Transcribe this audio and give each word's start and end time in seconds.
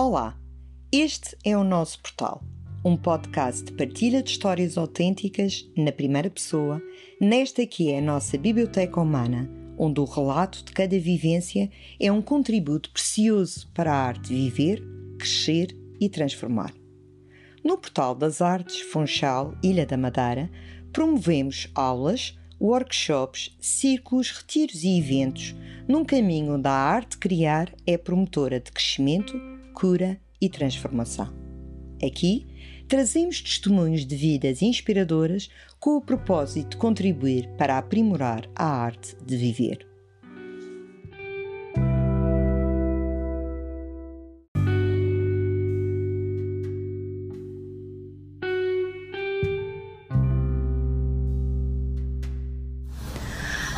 Olá, 0.00 0.38
este 0.92 1.36
é 1.44 1.58
o 1.58 1.64
nosso 1.64 1.98
portal, 2.00 2.40
um 2.84 2.96
podcast 2.96 3.64
de 3.64 3.72
partilha 3.72 4.22
de 4.22 4.30
histórias 4.30 4.78
autênticas 4.78 5.68
na 5.76 5.90
primeira 5.90 6.30
pessoa, 6.30 6.80
nesta 7.20 7.66
que 7.66 7.90
é 7.90 7.98
a 7.98 8.00
nossa 8.00 8.38
biblioteca 8.38 9.00
humana, 9.00 9.50
onde 9.76 9.98
o 9.98 10.04
relato 10.04 10.64
de 10.64 10.70
cada 10.70 10.96
vivência 11.00 11.68
é 11.98 12.12
um 12.12 12.22
contributo 12.22 12.92
precioso 12.92 13.68
para 13.74 13.92
a 13.92 13.96
arte 13.96 14.32
viver, 14.32 14.80
crescer 15.18 15.76
e 16.00 16.08
transformar. 16.08 16.72
No 17.64 17.76
Portal 17.76 18.14
das 18.14 18.40
Artes 18.40 18.78
Funchal, 18.78 19.52
Ilha 19.64 19.84
da 19.84 19.96
Madeira, 19.96 20.48
promovemos 20.92 21.68
aulas, 21.74 22.38
workshops, 22.60 23.50
círculos, 23.60 24.30
retiros 24.30 24.84
e 24.84 24.96
eventos 24.96 25.56
num 25.88 26.04
caminho 26.04 26.54
onde 26.54 26.68
a 26.68 26.72
arte 26.72 27.18
criar 27.18 27.74
é 27.84 27.98
promotora 27.98 28.60
de 28.60 28.70
crescimento, 28.70 29.57
cura 29.78 30.20
e 30.40 30.48
transformação. 30.48 31.32
Aqui 32.04 32.48
trazemos 32.88 33.40
testemunhos 33.40 34.04
de 34.04 34.16
vidas 34.16 34.60
inspiradoras 34.60 35.48
com 35.78 35.96
o 35.96 36.00
propósito 36.00 36.70
de 36.70 36.76
contribuir 36.76 37.48
para 37.56 37.78
aprimorar 37.78 38.50
a 38.56 38.66
arte 38.66 39.16
de 39.24 39.36
viver. 39.36 39.87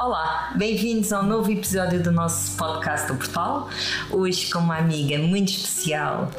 Olá, 0.02 0.54
bem-vindos 0.56 1.12
a 1.12 1.20
um 1.20 1.24
novo 1.24 1.52
episódio 1.52 2.02
do 2.02 2.10
nosso 2.10 2.56
podcast 2.56 3.06
do 3.06 3.16
Portal. 3.16 3.68
Hoje 4.10 4.50
com 4.50 4.58
uma 4.60 4.78
amiga 4.78 5.18
muito 5.18 5.50
especial, 5.50 6.30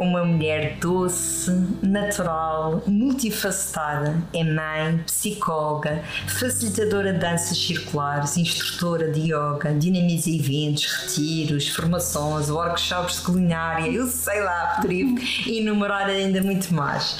uma 0.00 0.24
mulher 0.24 0.78
doce, 0.80 1.50
natural, 1.82 2.82
multifacetada, 2.86 4.16
é 4.32 4.42
mãe, 4.42 4.98
psicóloga, 5.04 6.02
facilitadora 6.26 7.12
de 7.12 7.18
danças 7.18 7.58
circulares, 7.58 8.36
instrutora 8.36 9.10
de 9.10 9.32
yoga, 9.32 9.74
dinamiza 9.74 10.30
eventos, 10.30 10.86
retiros, 10.86 11.68
formações, 11.68 12.48
workshops 12.48 13.16
de 13.16 13.22
culinária, 13.22 13.90
eu 13.90 14.06
sei 14.06 14.40
lá, 14.42 14.74
poderia 14.76 15.06
enumerar 15.46 16.08
ainda 16.08 16.42
muito 16.42 16.72
mais. 16.74 17.16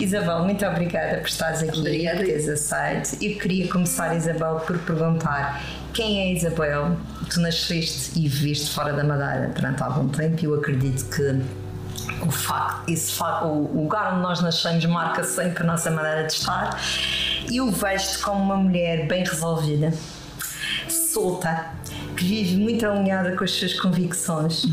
Isabel, 0.00 0.44
muito 0.44 0.64
obrigada 0.64 1.18
por 1.18 1.28
estares 1.28 1.62
aqui, 1.62 1.80
Obrigada. 1.80 2.18
por 2.18 2.26
teres 2.26 2.48
aceito. 2.48 3.22
Eu 3.22 3.38
queria 3.38 3.68
começar, 3.68 4.16
Isabel, 4.16 4.60
por 4.66 4.78
perguntar 4.78 5.60
quem 5.92 6.20
é 6.20 6.32
Isabel? 6.32 6.96
Tu 7.28 7.40
nasceste 7.40 8.18
e 8.18 8.28
viveste 8.28 8.70
fora 8.70 8.92
da 8.92 9.02
Madeira 9.02 9.52
durante 9.54 9.82
algum 9.82 10.08
tempo 10.08 10.40
e 10.40 10.44
eu 10.44 10.54
acredito 10.54 11.04
que 11.10 11.40
o 12.22 12.30
facto, 12.30 12.90
esse 12.90 13.12
facto, 13.12 13.46
o 13.46 13.82
lugar 13.82 14.12
onde 14.12 14.22
nós 14.22 14.40
nascemos 14.40 14.84
marca 14.86 15.24
sempre 15.24 15.62
a 15.62 15.66
nossa 15.66 15.90
maneira 15.90 16.26
de 16.26 16.32
estar. 16.34 16.80
E 17.50 17.56
eu 17.56 17.70
vejo-te 17.70 18.18
como 18.18 18.42
uma 18.42 18.56
mulher 18.56 19.06
bem 19.06 19.24
resolvida, 19.24 19.92
solta, 20.88 21.66
que 22.16 22.24
vive 22.24 22.56
muito 22.56 22.86
alinhada 22.86 23.36
com 23.36 23.44
as 23.44 23.50
suas 23.50 23.74
convicções. 23.74 24.66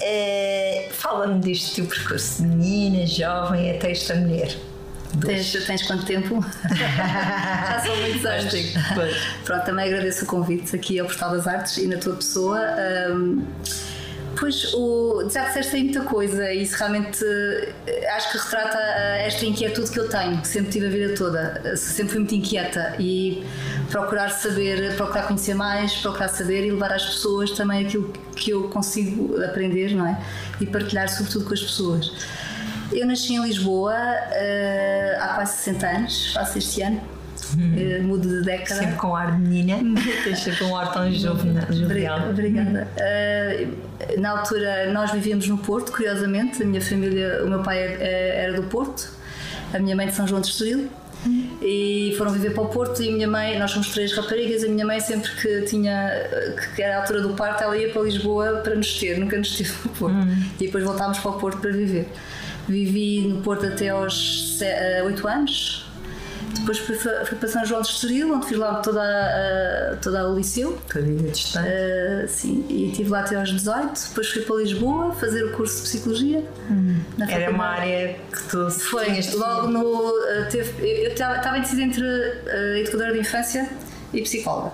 Eh, 0.00 0.88
Fala-me 0.92 1.40
deste 1.40 1.76
teu 1.76 1.86
percurso 1.86 2.42
de 2.42 2.48
menina, 2.48 3.06
jovem, 3.06 3.70
até 3.70 3.90
esta 3.92 4.14
mulher. 4.14 4.56
Tens, 5.20 5.52
tens 5.66 5.82
quanto 5.86 6.04
tempo? 6.04 6.44
Já 6.74 7.80
são 7.84 7.96
muitos 7.96 8.24
anos. 8.26 8.54
Pronto, 9.44 9.64
também 9.64 9.86
agradeço 9.86 10.24
o 10.24 10.26
convite 10.26 10.74
aqui 10.76 10.98
ao 10.98 11.06
Portal 11.06 11.30
das 11.32 11.46
Artes 11.46 11.76
e 11.78 11.86
na 11.86 11.96
tua 11.96 12.14
pessoa. 12.16 12.58
Ahm, 12.60 13.42
pois 14.38 14.72
o, 14.74 15.28
já 15.30 15.44
disseste 15.46 15.76
aí 15.76 15.84
muita 15.84 16.02
coisa 16.02 16.52
e 16.52 16.62
isso 16.62 16.76
realmente 16.76 17.24
eh, 17.24 18.10
acho 18.16 18.32
que 18.32 18.38
retrata 18.38 18.78
ah, 18.78 19.18
esta 19.18 19.44
inquietude 19.46 19.90
que 19.90 19.98
eu 19.98 20.08
tenho, 20.08 20.40
que 20.40 20.48
sempre 20.48 20.70
tive 20.70 20.86
a 20.86 20.90
vida 20.90 21.14
toda. 21.14 21.60
Eh, 21.64 21.76
Sempre 21.76 22.12
fui 22.12 22.20
muito 22.20 22.34
inquieta 22.34 22.94
e 22.98 23.44
procurar 23.90 24.30
saber, 24.30 24.94
procurar 24.96 25.26
conhecer 25.26 25.54
mais, 25.54 25.94
procurar 25.96 26.28
saber 26.28 26.66
e 26.66 26.70
levar 26.70 26.92
às 26.92 27.04
pessoas 27.04 27.50
também 27.52 27.86
aquilo 27.86 28.12
que 28.34 28.50
eu 28.50 28.68
consigo 28.68 29.42
aprender, 29.42 29.94
não 29.94 30.06
é? 30.06 30.20
E 30.60 30.66
partilhar 30.66 31.08
sobretudo 31.08 31.46
com 31.46 31.54
as 31.54 31.62
pessoas. 31.62 32.12
Eu 32.92 33.06
nasci 33.06 33.34
em 33.34 33.42
Lisboa 33.42 33.94
eh, 33.94 35.18
há 35.20 35.28
quase 35.34 35.56
60 35.56 35.86
anos, 35.86 36.32
faço 36.32 36.58
este 36.58 36.82
ano, 36.82 37.00
eh, 37.76 38.00
mudo 38.00 38.28
de 38.28 38.42
década. 38.42 38.80
Sempre 38.80 38.96
com 38.96 39.14
ar 39.14 39.36
de 39.36 39.42
menina, 39.42 39.78
sempre 40.36 40.64
um 40.64 40.76
ar 40.76 40.92
tão 40.92 41.10
jovial. 41.12 42.30
Obrigada. 42.30 42.88
Eh, 42.96 43.68
na 44.18 44.30
altura 44.30 44.92
nós 44.92 45.12
vivíamos 45.12 45.48
no 45.48 45.58
Porto, 45.58 45.92
curiosamente, 45.92 46.62
a 46.62 46.66
minha 46.66 46.80
família, 46.80 47.44
o 47.44 47.48
meu 47.48 47.62
pai 47.62 47.78
eh, 47.78 48.44
era 48.44 48.60
do 48.60 48.64
Porto, 48.64 49.10
a 49.72 49.78
minha 49.78 49.94
mãe 49.94 50.06
de 50.06 50.14
São 50.14 50.26
João 50.26 50.40
de 50.40 50.48
Estoril. 50.48 50.88
E 51.60 52.14
foram 52.16 52.30
viver 52.30 52.50
para 52.50 52.62
o 52.62 52.68
Porto 52.68 53.02
e 53.02 53.08
a 53.08 53.12
minha 53.12 53.26
mãe, 53.26 53.58
nós 53.58 53.72
somos 53.72 53.88
três 53.88 54.12
raparigas, 54.12 54.62
a 54.62 54.68
minha 54.68 54.86
mãe 54.86 55.00
sempre 55.00 55.28
que 55.32 55.62
tinha, 55.62 56.08
que 56.76 56.80
era 56.80 56.98
a 56.98 57.00
altura 57.00 57.20
do 57.20 57.30
parto, 57.30 57.64
ela 57.64 57.76
ia 57.76 57.88
para 57.88 58.02
Lisboa 58.02 58.60
para 58.62 58.76
nos 58.76 58.96
ter, 58.96 59.18
nunca 59.18 59.36
nos 59.36 59.56
teve 59.56 59.72
no 59.84 59.90
Porto. 59.90 60.16
E 60.60 60.66
depois 60.66 60.84
voltámos 60.84 61.18
para 61.18 61.30
o 61.32 61.34
Porto 61.34 61.58
para 61.58 61.72
viver. 61.72 62.06
Vivi 62.68 63.26
no 63.26 63.42
Porto 63.42 63.66
até 63.66 63.88
aos 63.88 64.60
8 65.04 65.26
anos, 65.26 65.85
depois 66.58 66.78
fui, 66.78 66.96
fui 66.96 67.38
para 67.38 67.48
São 67.48 67.64
João 67.64 67.82
de 67.82 67.88
Estoril, 67.88 68.34
onde 68.34 68.46
fiz 68.46 68.58
lá 68.58 68.74
toda, 68.76 69.00
a, 69.02 69.96
toda 69.96 70.28
o 70.28 70.36
liceu. 70.36 70.78
Vida 70.94 71.30
distante. 71.30 71.68
Uh, 71.68 72.28
sim, 72.28 72.64
e 72.68 72.90
estive 72.90 73.10
lá 73.10 73.20
até 73.20 73.36
aos 73.36 73.50
18. 73.50 74.08
Depois 74.08 74.28
fui 74.28 74.42
para 74.42 74.56
Lisboa 74.56 75.12
fazer 75.14 75.44
o 75.44 75.52
curso 75.52 75.76
de 75.76 75.82
Psicologia. 75.82 76.44
na 77.16 77.30
Era 77.30 77.50
uma 77.50 77.66
área 77.66 78.16
que 78.32 78.42
tu 78.48 78.70
Foi, 78.70 79.20
logo 79.34 79.68
no. 79.68 79.82
uh, 79.82 80.14
teve, 80.50 81.04
eu 81.04 81.12
estava 81.12 81.36
estava 81.36 81.58
indecisa 81.58 81.82
entre 81.82 82.02
uh, 82.02 82.76
educadora 82.76 83.12
de 83.12 83.20
infância 83.20 83.68
e 84.12 84.22
psicóloga. 84.22 84.72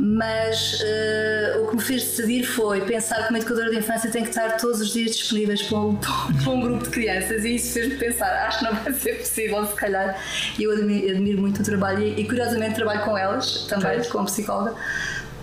Mas 0.00 0.74
uh, 0.80 1.62
o 1.62 1.66
que 1.68 1.76
me 1.76 1.82
fez 1.82 2.02
decidir 2.04 2.44
foi 2.44 2.80
pensar 2.82 3.24
que 3.24 3.30
uma 3.30 3.38
educadora 3.38 3.68
de 3.70 3.78
infância 3.78 4.08
tem 4.10 4.22
que 4.22 4.28
estar 4.28 4.56
todos 4.56 4.80
os 4.80 4.92
dias 4.92 5.10
disponíveis 5.16 5.60
para 5.62 5.78
um, 5.78 5.96
para 5.98 6.50
um 6.52 6.60
grupo 6.60 6.84
de 6.84 6.90
crianças 6.90 7.44
e 7.44 7.56
isso 7.56 7.72
fez-me 7.72 7.96
pensar, 7.96 8.30
acho 8.46 8.58
que 8.60 8.64
não 8.64 8.74
vai 8.74 8.92
ser 8.94 9.14
possível 9.18 9.66
se 9.66 9.74
calhar. 9.74 10.16
E 10.58 10.62
eu 10.62 10.70
admiro, 10.72 11.10
admiro 11.10 11.40
muito 11.40 11.60
o 11.60 11.64
trabalho 11.64 12.02
e, 12.02 12.20
e, 12.20 12.24
curiosamente 12.24 12.76
trabalho 12.76 13.00
com 13.04 13.18
elas 13.18 13.66
também, 13.68 14.02
como 14.04 14.24
psicóloga. 14.26 14.74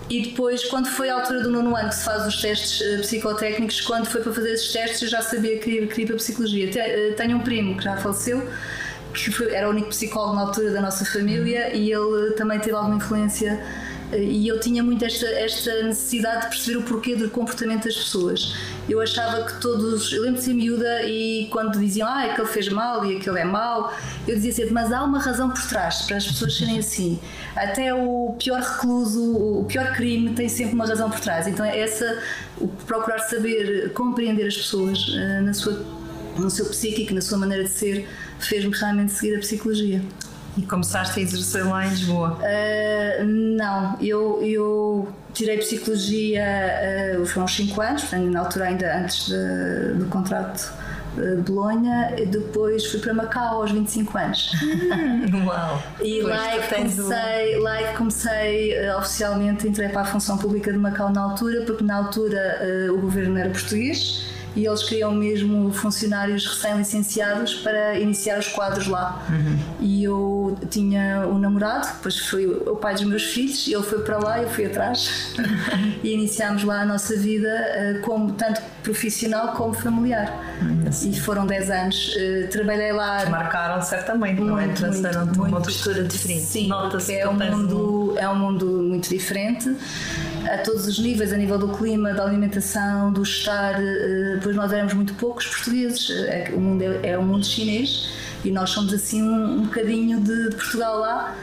E 0.08 0.22
depois, 0.22 0.64
quando 0.64 0.86
foi 0.88 1.10
a 1.10 1.14
altura 1.16 1.42
do 1.42 1.50
nono 1.50 1.74
ano 1.76 1.88
que 1.88 1.96
se 1.96 2.04
faz 2.04 2.24
os 2.26 2.40
testes 2.40 2.80
eh, 2.80 2.98
psicotécnicos, 2.98 3.80
quando 3.80 4.06
foi 4.06 4.20
para 4.22 4.32
fazer 4.32 4.52
esses 4.52 4.72
testes, 4.72 5.02
eu 5.02 5.08
já 5.08 5.20
sabia 5.20 5.58
que 5.58 5.64
queria, 5.64 5.86
queria 5.88 6.04
ir 6.04 6.06
para 6.06 6.14
a 6.14 6.18
psicologia. 6.18 6.70
Eh, 6.78 7.12
Tenho 7.16 7.36
um 7.36 7.40
primo 7.40 7.76
que 7.76 7.82
já 7.82 7.96
faleceu, 7.96 8.48
que 9.12 9.32
foi- 9.32 9.52
era 9.52 9.66
o 9.66 9.70
único 9.70 9.88
psicólogo 9.88 10.36
na 10.36 10.42
altura 10.42 10.70
da 10.70 10.80
nossa 10.80 11.04
família 11.04 11.74
e 11.74 11.90
ele 11.92 12.30
também 12.36 12.60
teve 12.60 12.76
alguma 12.76 12.96
influência. 12.98 13.60
E 14.12 14.46
eu 14.46 14.60
tinha 14.60 14.82
muito 14.82 15.04
esta, 15.04 15.26
esta 15.26 15.82
necessidade 15.82 16.42
de 16.42 16.48
perceber 16.48 16.78
o 16.78 16.82
porquê 16.82 17.16
do 17.16 17.28
comportamento 17.28 17.84
das 17.84 17.96
pessoas. 17.96 18.54
Eu 18.88 19.00
achava 19.00 19.44
que 19.44 19.60
todos. 19.60 20.12
Eu 20.12 20.22
lembro 20.22 20.38
de 20.38 20.44
ser 20.44 20.54
miúda 20.54 21.02
e 21.02 21.48
quando 21.50 21.78
diziam 21.78 22.06
ah, 22.06 22.24
aquele 22.24 22.46
fez 22.46 22.68
mal 22.68 23.04
e 23.04 23.16
aquele 23.16 23.40
é 23.40 23.44
mau, 23.44 23.92
eu 24.26 24.36
dizia 24.36 24.52
sempre, 24.52 24.72
mas 24.72 24.92
há 24.92 25.02
uma 25.02 25.18
razão 25.18 25.50
por 25.50 25.62
trás 25.68 26.02
para 26.02 26.16
as 26.16 26.26
pessoas 26.26 26.56
serem 26.56 26.78
assim. 26.78 27.18
Até 27.56 27.92
o 27.92 28.36
pior 28.38 28.60
recluso, 28.60 29.22
o 29.60 29.64
pior 29.64 29.92
crime 29.92 30.34
tem 30.34 30.48
sempre 30.48 30.74
uma 30.74 30.86
razão 30.86 31.10
por 31.10 31.18
trás. 31.18 31.48
Então 31.48 31.66
é 31.66 31.80
essa, 31.80 32.22
o 32.58 32.68
procurar 32.68 33.18
saber 33.20 33.92
compreender 33.92 34.46
as 34.46 34.56
pessoas 34.56 35.04
eh, 35.16 35.40
na 35.40 35.52
sua, 35.52 35.84
no 36.38 36.48
seu 36.48 36.66
psíquico, 36.66 37.12
na 37.12 37.20
sua 37.20 37.38
maneira 37.38 37.64
de 37.64 37.70
ser, 37.70 38.08
fez-me 38.38 38.72
realmente 38.72 39.12
seguir 39.12 39.36
a 39.36 39.40
psicologia. 39.40 40.00
E 40.56 40.62
começaste 40.62 41.18
a 41.20 41.22
exercer 41.22 41.66
lá 41.66 41.84
em 41.86 41.90
Lisboa. 41.90 42.38
Uh, 42.40 43.24
não, 43.24 43.96
eu, 44.00 44.40
eu 44.42 45.08
tirei 45.34 45.58
psicologia 45.58 46.44
uh, 47.20 47.26
foram 47.26 47.44
uns 47.44 47.54
5 47.56 47.80
anos, 47.82 48.02
portanto, 48.02 48.30
na 48.30 48.40
altura 48.40 48.64
ainda 48.66 48.98
antes 48.98 49.26
de- 49.26 49.94
do 49.98 50.06
contrato 50.06 50.72
de 51.14 51.36
Bolonha, 51.50 52.14
e 52.18 52.26
depois 52.26 52.86
fui 52.86 53.00
para 53.00 53.12
Macau 53.14 53.62
aos 53.62 53.70
25 53.70 54.18
anos. 54.18 54.50
Uau! 55.46 55.82
E 56.02 56.20
Pois, 56.22 56.26
lá 56.34 56.54
é, 56.54 56.58
tu 56.58 56.68
que 56.68 56.74
comecei, 56.74 57.58
lá 57.60 57.80
é 57.80 57.84
que 57.90 57.96
comecei 57.96 58.88
uh, 58.90 58.98
oficialmente, 58.98 59.68
entrei 59.68 59.88
para 59.90 60.02
a 60.02 60.04
função 60.04 60.36
pública 60.38 60.72
de 60.72 60.78
Macau 60.78 61.10
na 61.10 61.22
altura, 61.22 61.62
porque 61.66 61.84
na 61.84 61.96
altura 61.96 62.60
uh, 62.88 62.94
o 62.94 63.00
governo 63.00 63.38
era 63.38 63.50
português 63.50 64.24
e 64.56 64.66
eles 64.66 64.82
queriam 64.82 65.12
mesmo 65.12 65.70
funcionários 65.70 66.46
recém-licenciados 66.46 67.54
para 67.56 67.98
iniciar 68.00 68.38
os 68.38 68.48
quadros 68.48 68.86
lá. 68.86 69.22
E 69.80 70.02
eu 70.02 70.56
tinha 70.70 71.26
um 71.28 71.38
namorado, 71.38 71.86
depois 71.96 72.18
foi 72.18 72.46
o 72.46 72.74
pai 72.76 72.94
dos 72.94 73.04
meus 73.04 73.22
filhos, 73.24 73.68
ele 73.68 73.82
foi 73.82 74.00
para 74.00 74.18
lá, 74.18 74.42
eu 74.42 74.48
fui 74.48 74.64
atrás 74.64 75.34
e 76.02 76.10
iniciámos 76.12 76.64
lá 76.64 76.80
a 76.80 76.86
nossa 76.86 77.16
vida, 77.16 77.48
uh, 77.48 78.00
como, 78.00 78.32
tanto 78.32 78.62
profissional 78.82 79.48
como 79.52 79.74
familiar. 79.74 80.32
E 81.04 81.20
foram 81.20 81.46
10 81.46 81.70
anos. 81.70 82.14
Uh, 82.16 82.48
trabalhei 82.48 82.92
lá 82.92 83.26
Marcaram 83.28 83.82
certamente, 83.82 84.40
não 84.40 84.58
é? 84.58 84.66
Muito, 84.66 85.42
uma 85.42 85.60
postura 85.60 86.02
diferente. 86.04 86.42
Sim, 86.42 86.68
Nota-se 86.68 87.14
é 87.14 87.28
um- 87.28 87.34
mundo, 87.34 88.14
é 88.16 88.28
um 88.28 88.36
mundo 88.36 88.66
muito 88.66 89.08
diferente. 89.08 89.76
A 90.52 90.58
todos 90.58 90.86
os 90.86 90.98
níveis, 90.98 91.32
a 91.32 91.36
nível 91.36 91.58
do 91.58 91.68
clima, 91.68 92.12
da 92.12 92.24
alimentação, 92.24 93.12
do 93.12 93.22
estar, 93.22 93.74
uh, 93.74 94.40
pois 94.42 94.54
nós 94.54 94.72
éramos 94.72 94.94
muito 94.94 95.14
poucos 95.14 95.46
portugueses, 95.46 96.10
é, 96.10 96.50
o 96.54 96.60
mundo 96.60 96.82
é, 96.82 97.10
é 97.10 97.18
um 97.18 97.24
mundo 97.24 97.44
chinês 97.44 98.08
e 98.44 98.50
nós 98.50 98.70
somos 98.70 98.92
assim 98.92 99.22
um, 99.22 99.58
um 99.58 99.62
bocadinho 99.62 100.20
de, 100.20 100.50
Portugal 100.54 100.98
lá. 100.98 101.34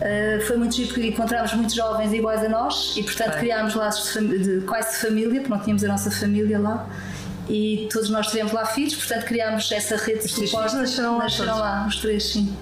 Uh, 0.00 0.40
foi 0.46 0.56
muito 0.56 0.74
giro 0.74 0.88
porque 0.88 1.08
encontramos 1.08 1.52
muitos 1.52 1.74
jovens 1.74 2.12
iguais 2.12 2.42
a 2.42 2.48
nós 2.48 2.94
e, 2.96 3.02
portanto, 3.02 3.36
criámos 3.38 3.74
laços 3.74 4.18
de, 4.18 4.38
de, 4.38 4.66
quase 4.66 4.98
família, 4.98 5.40
porque 5.40 5.50
não 5.50 5.60
tínhamos 5.60 5.84
a 5.84 5.88
nossa 5.88 6.10
família 6.10 6.58
lá. 6.58 6.88
E 7.48 7.88
todos 7.92 8.08
nós 8.08 8.28
tivemos 8.28 8.52
lá 8.52 8.64
filhos, 8.64 8.94
portanto, 8.94 9.26
criámos 9.26 9.70
essa 9.72 9.96
rede 9.96 10.22
de 10.22 10.28
suporte. 10.28 10.74
Nasceram 10.74 11.18
lá, 11.18 11.24
nasceram 11.24 11.58
lá, 11.58 11.86
os 11.86 11.96
três, 11.96 12.32
sim. 12.32 12.56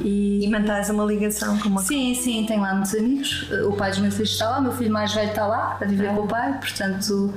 E, 0.00 0.44
e 0.44 0.50
mantens 0.50 0.90
uma 0.90 1.04
ligação 1.04 1.58
com 1.58 1.68
uma 1.68 1.82
Sim, 1.82 2.14
sim, 2.14 2.44
tenho 2.46 2.60
lá 2.60 2.74
muitos 2.74 2.94
amigos. 2.94 3.48
O 3.66 3.72
pai 3.72 3.90
dos 3.90 4.00
meus 4.00 4.14
filhos 4.14 4.32
está 4.32 4.50
lá, 4.50 4.58
o 4.58 4.62
meu 4.62 4.72
filho 4.72 4.92
mais 4.92 5.12
velho 5.14 5.30
está 5.30 5.46
lá 5.46 5.78
a 5.80 5.84
viver 5.84 6.06
é. 6.06 6.14
com 6.14 6.22
o 6.22 6.26
pai, 6.26 6.58
portanto 6.58 7.32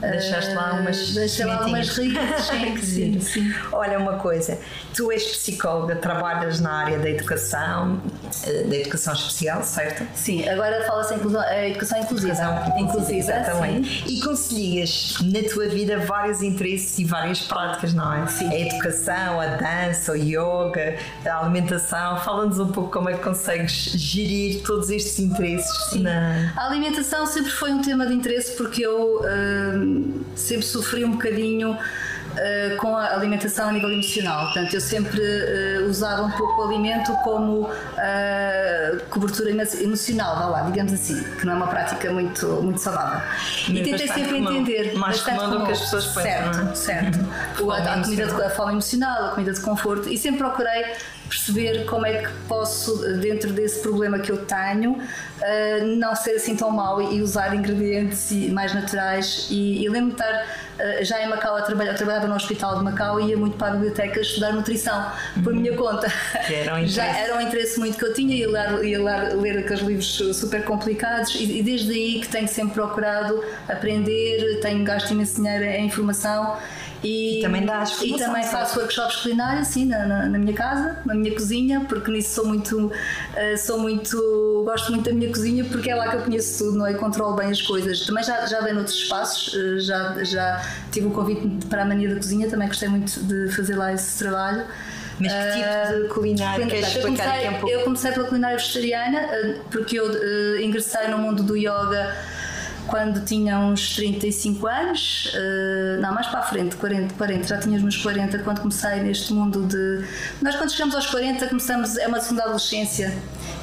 Deixaste 0.00 0.54
lá 0.54 0.74
umas 0.74 1.14
Deixei 1.14 1.44
lá 1.44 1.66
umas 1.66 1.96
raízes, 1.96 2.44
sim, 2.44 2.76
sim, 2.82 3.20
sim. 3.20 3.54
Olha 3.72 3.98
uma 3.98 4.14
coisa, 4.14 4.58
tu 4.94 5.10
és 5.10 5.24
psicóloga, 5.24 5.96
trabalhas 5.96 6.60
na 6.60 6.72
área 6.72 6.98
da 6.98 7.08
educação, 7.08 8.00
eh, 8.44 8.64
da 8.64 8.76
educação 8.76 9.12
especial, 9.12 9.62
certo? 9.62 10.06
Sim, 10.14 10.48
agora 10.48 10.84
fala-se 10.86 11.14
a 11.14 11.68
educação 11.68 12.00
inclusiva. 12.00 12.32
Educação 12.32 12.78
inclusiva, 12.78 13.18
exatamente. 13.18 14.04
E 14.06 14.20
concilias 14.20 15.18
na 15.22 15.48
tua 15.48 15.68
vida 15.68 15.98
vários 15.98 16.42
interesses 16.42 16.98
e 16.98 17.04
várias 17.04 17.40
práticas, 17.40 17.94
não 17.94 18.12
é? 18.12 18.26
Sim. 18.26 18.48
A 18.48 18.58
educação, 18.58 19.40
a 19.40 19.46
dança, 19.46 20.12
o 20.12 20.16
yoga, 20.16 20.96
a 21.26 21.38
alimentação. 21.40 22.18
Fala-nos 22.18 22.58
um 22.58 22.68
pouco 22.68 22.90
como 22.90 23.08
é 23.08 23.14
que 23.14 23.22
consegues 23.22 23.72
gerir 23.94 24.62
todos 24.62 24.90
estes 24.90 25.18
interesses. 25.18 25.90
Sim. 25.90 26.02
Na... 26.02 26.52
A 26.56 26.66
alimentação 26.66 27.26
sempre 27.26 27.50
foi 27.50 27.72
um 27.72 27.82
tema 27.82 28.06
de 28.06 28.14
interesse 28.14 28.56
porque 28.56 28.84
eu. 28.84 29.20
Sempre 30.34 30.64
sofri 30.64 31.04
um 31.04 31.12
bocadinho 31.12 31.72
uh, 31.72 32.76
com 32.78 32.96
a 32.96 33.12
alimentação 33.14 33.68
a 33.68 33.72
nível 33.72 33.90
emocional. 33.90 34.46
Portanto, 34.46 34.74
eu 34.74 34.80
sempre 34.80 35.20
uh, 35.20 35.88
usava 35.88 36.22
um 36.22 36.30
pouco 36.32 36.60
o 36.60 36.64
alimento 36.64 37.12
como 37.24 37.62
uh, 37.62 37.68
cobertura 39.10 39.50
emocional, 39.50 40.36
vá 40.36 40.46
lá, 40.46 40.60
digamos 40.62 40.92
assim, 40.92 41.22
que 41.38 41.46
não 41.46 41.54
é 41.54 41.56
uma 41.56 41.66
prática 41.68 42.10
muito, 42.10 42.46
muito 42.62 42.80
saudável. 42.80 43.20
E 43.68 43.82
tentei 43.82 44.08
sempre 44.08 44.34
comum. 44.34 44.52
entender. 44.52 44.94
Mais 44.94 45.20
comum 45.20 45.50
do 45.50 45.64
que 45.64 45.72
as 45.72 45.80
pessoas 45.80 46.06
pensam. 46.06 46.22
Certo, 46.22 46.70
é? 46.70 46.74
certo. 46.74 47.18
o, 47.62 47.70
a, 47.70 47.78
a 47.78 48.02
comida 48.02 48.26
de, 48.26 48.42
a 48.42 48.50
fome 48.50 48.72
emocional, 48.72 49.26
a 49.26 49.28
comida 49.30 49.52
de 49.52 49.60
conforto, 49.60 50.08
e 50.08 50.18
sempre 50.18 50.38
procurei 50.38 50.84
perceber 51.28 51.84
como 51.84 52.06
é 52.06 52.22
que 52.22 52.32
posso, 52.48 52.96
dentro 53.18 53.52
desse 53.52 53.80
problema 53.80 54.18
que 54.18 54.32
eu 54.32 54.44
tenho, 54.44 54.92
uh, 54.92 55.86
não 55.98 56.14
ser 56.16 56.32
assim 56.32 56.56
tão 56.56 56.70
mau 56.70 57.00
e 57.00 57.22
usar 57.22 57.54
ingredientes 57.54 58.30
mais 58.50 58.74
naturais. 58.74 59.46
E, 59.50 59.84
e 59.84 59.88
lembro-me 59.88 60.14
de 60.14 60.22
estar 60.22 60.46
uh, 60.78 61.04
já 61.04 61.22
em 61.22 61.28
Macau 61.28 61.56
a 61.56 61.62
trabalhar, 61.62 61.92
eu 61.92 61.96
trabalhava 61.96 62.26
no 62.26 62.34
hospital 62.34 62.78
de 62.78 62.84
Macau 62.84 63.20
e 63.20 63.28
ia 63.28 63.36
muito 63.36 63.56
para 63.56 63.68
a 63.68 63.70
biblioteca 63.72 64.20
estudar 64.20 64.52
nutrição 64.52 65.10
por 65.44 65.52
minha 65.52 65.76
conta. 65.76 66.10
Era 66.50 66.76
um 66.76 66.86
já 66.88 67.04
era 67.04 67.36
um 67.36 67.40
interesse 67.40 67.78
muito 67.78 67.98
que 67.98 68.04
eu 68.04 68.14
tinha, 68.14 68.34
ia, 68.34 68.50
lá, 68.50 68.84
ia 68.84 69.02
lá 69.02 69.16
ler 69.34 69.58
aqueles 69.58 69.82
livros 69.82 70.36
super 70.36 70.64
complicados 70.64 71.34
e, 71.34 71.58
e 71.58 71.62
desde 71.62 71.92
aí 71.92 72.20
que 72.20 72.28
tenho 72.28 72.48
sempre 72.48 72.74
procurado 72.74 73.42
aprender, 73.68 74.60
tenho 74.60 74.84
gasto 74.84 75.10
imenso 75.10 75.36
dinheiro 75.36 75.64
em 75.64 75.86
informação 75.86 76.56
e, 77.02 77.38
e 77.38 77.42
também 77.42 77.64
dás 77.64 77.96
E 78.02 78.16
também 78.16 78.42
faço 78.42 78.78
workshops 78.78 79.16
culinários, 79.16 79.68
sim, 79.68 79.84
na, 79.84 80.04
na, 80.06 80.26
na, 80.26 80.38
minha 80.38 80.52
casa, 80.52 80.98
na 81.04 81.14
minha 81.14 81.32
cozinha, 81.32 81.84
porque 81.88 82.10
nisso 82.10 82.34
sou 82.34 82.46
muito, 82.46 82.86
uh, 82.86 82.92
sou 83.58 83.78
muito, 83.78 84.62
gosto 84.64 84.90
muito 84.90 85.04
da 85.04 85.12
minha 85.12 85.28
cozinha 85.28 85.64
porque 85.64 85.90
é 85.90 85.94
lá 85.94 86.08
que 86.08 86.16
eu 86.16 86.22
conheço 86.22 86.64
tudo, 86.64 86.78
não 86.78 86.86
é? 86.86 86.94
Controlo 86.94 87.36
bem 87.36 87.50
as 87.50 87.62
coisas. 87.62 88.04
Também 88.04 88.24
já, 88.24 88.44
já 88.46 88.60
dei 88.60 88.72
noutros 88.72 88.96
espaços, 88.96 89.54
uh, 89.54 89.80
já, 89.80 90.24
já 90.24 90.64
tive 90.90 91.06
o 91.06 91.10
um 91.10 91.12
convite 91.12 91.66
para 91.66 91.82
a 91.82 91.84
mania 91.84 92.08
da 92.08 92.16
cozinha, 92.16 92.48
também 92.48 92.66
gostei 92.68 92.88
muito 92.88 93.20
de 93.20 93.48
fazer 93.52 93.76
lá 93.76 93.92
esse 93.92 94.18
trabalho. 94.18 94.64
Mas 95.20 95.32
que 95.32 95.52
tipo 95.52 95.64
de 95.64 96.04
eh, 96.04 96.08
culinária 96.14 96.64
uh, 96.64 96.68
queres 96.68 96.88
explicar 96.88 97.38
aqui 97.38 97.48
um 97.48 97.52
pouco? 97.54 97.68
Eu 97.68 97.80
comecei 97.82 98.12
pela 98.12 98.28
culinária 98.28 98.56
vegetariana 98.56 99.28
porque 99.68 99.98
eu 99.98 100.60
ingressei 100.60 101.08
no 101.08 101.18
mundo 101.18 101.42
do 101.42 101.56
yoga 101.56 102.14
quando 102.88 103.24
tinha 103.24 103.58
uns 103.58 103.94
35 103.94 104.66
anos, 104.66 105.32
uh, 105.34 106.00
não, 106.00 106.12
mais 106.12 106.26
para 106.26 106.40
a 106.40 106.42
frente, 106.42 106.76
40, 106.76 107.14
40, 107.14 107.46
já 107.46 107.58
tinha 107.58 107.76
os 107.76 107.82
meus 107.82 107.96
40 107.96 108.38
quando 108.40 108.60
comecei 108.60 109.00
neste 109.02 109.32
mundo 109.32 109.66
de. 109.66 110.04
Nós, 110.42 110.56
quando 110.56 110.72
chegamos 110.72 110.94
aos 110.94 111.06
40, 111.06 111.46
começamos, 111.46 111.96
é 111.96 112.08
uma 112.08 112.20
segunda 112.20 112.44
adolescência 112.44 113.14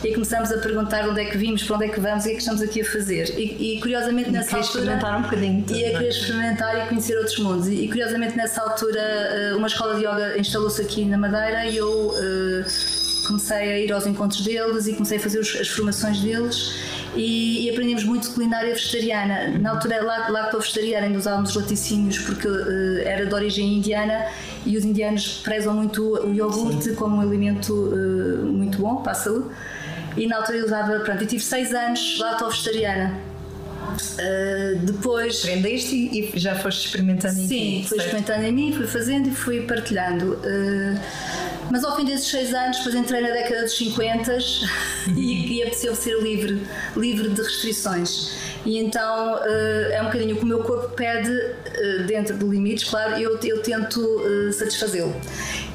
e 0.04 0.14
começamos 0.14 0.52
a 0.52 0.58
perguntar 0.60 1.08
onde 1.10 1.22
é 1.22 1.26
que 1.26 1.38
vimos, 1.38 1.64
para 1.64 1.76
onde 1.76 1.86
é 1.86 1.90
que 1.90 2.00
vamos 2.00 2.26
e 2.26 2.28
o 2.28 2.30
que 2.30 2.32
é 2.32 2.36
que 2.36 2.42
estamos 2.42 2.62
aqui 2.62 2.82
a 2.82 2.86
fazer. 2.86 3.38
E, 3.38 3.76
e 3.76 3.80
curiosamente, 3.82 4.30
e 4.30 4.32
nessa 4.32 4.58
altura. 4.58 4.80
experimentar 4.80 5.18
um 5.18 5.22
bocadinho. 5.24 5.64
Tudo, 5.64 5.80
e 5.80 5.86
a 5.86 5.90
querer 5.92 6.10
experimentar 6.10 6.86
e 6.86 6.88
conhecer 6.90 7.18
outros 7.18 7.40
mundos. 7.40 7.68
E, 7.68 7.74
e, 7.74 7.88
curiosamente, 7.88 8.38
nessa 8.38 8.62
altura, 8.62 9.02
uh, 9.54 9.58
uma 9.58 9.68
escola 9.68 9.96
de 9.96 10.02
yoga 10.02 10.38
instalou-se 10.38 10.82
aqui 10.82 11.06
na 11.06 11.18
Madeira 11.18 11.66
e 11.66 11.78
eu. 11.78 12.14
Comecei 13.26 13.58
a 13.58 13.80
ir 13.80 13.92
aos 13.92 14.06
encontros 14.06 14.42
deles 14.44 14.88
e 14.88 14.94
comecei 14.94 15.18
a 15.18 15.22
fazer 15.22 15.40
as 15.40 15.68
formações 15.70 16.20
deles 16.20 16.74
e, 17.16 17.66
e 17.66 17.70
aprendemos 17.70 18.04
muito 18.04 18.28
de 18.28 18.34
culinária 18.34 18.74
vegetariana. 18.74 19.58
Na 19.58 19.72
altura 19.72 19.96
era 19.96 20.30
lacto-vegetariana, 20.30 21.08
ainda 21.08 21.18
usávamos 21.18 21.56
laticínios 21.56 22.20
porque 22.20 22.48
uh, 22.48 23.00
era 23.04 23.26
de 23.26 23.34
origem 23.34 23.78
indiana 23.78 24.28
e 24.66 24.78
os 24.78 24.84
indianos 24.84 25.42
prezam 25.44 25.74
muito 25.74 26.18
o 26.26 26.34
iogurte 26.34 26.86
Sim. 26.86 26.96
como 26.96 27.18
um 27.18 27.22
alimento 27.22 27.74
uh, 27.74 28.46
muito 28.46 28.78
bom 28.80 28.98
para 28.98 29.14
a 29.14 29.16
saúde. 29.16 29.50
E 30.18 30.28
na 30.28 30.38
altura 30.38 30.60
eu 30.60 30.66
usava, 30.66 31.00
pronto, 31.00 31.22
eu 31.22 31.28
tive 31.28 31.44
seis 31.44 31.74
anos 31.74 32.20
lacto-vegetariana. 32.20 33.35
Uh, 33.86 34.80
depois. 34.80 35.40
Aprendeste 35.44 35.96
e, 35.96 36.32
e 36.36 36.40
já 36.40 36.56
foste 36.56 36.88
experimentando 36.88 37.40
em 37.40 37.48
Sim, 37.48 37.86
fui 37.88 37.98
experimentando 37.98 38.44
em 38.44 38.52
mim, 38.52 38.74
fui 38.74 38.88
fazendo 38.88 39.30
e 39.30 39.32
fui 39.32 39.62
partilhando. 39.62 40.34
Uh, 40.34 41.00
mas 41.70 41.84
ao 41.84 41.96
fim 41.96 42.06
desses 42.06 42.28
seis 42.28 42.54
anos, 42.54 42.78
depois 42.78 42.96
entrei 42.96 43.22
na 43.22 43.30
década 43.30 43.64
dos 43.64 43.78
50 43.78 44.38
e, 45.18 45.58
e 45.58 45.62
apeteceu 45.64 45.96
ser 45.96 46.22
livre, 46.22 46.62
livre 46.96 47.30
de 47.30 47.42
restrições. 47.42 48.36
E 48.66 48.80
então 48.80 49.36
uh, 49.36 49.92
é 49.92 50.02
um 50.02 50.06
bocadinho 50.06 50.36
o 50.36 50.40
que 50.40 50.44
o 50.44 50.48
meu 50.48 50.64
corpo 50.64 50.90
pede, 50.96 51.30
uh, 51.30 52.04
dentro 52.08 52.36
de 52.36 52.46
limites, 52.46 52.90
claro, 52.90 53.16
eu, 53.16 53.40
eu 53.44 53.62
tento 53.62 54.00
uh, 54.00 54.52
satisfazê-lo. 54.52 55.16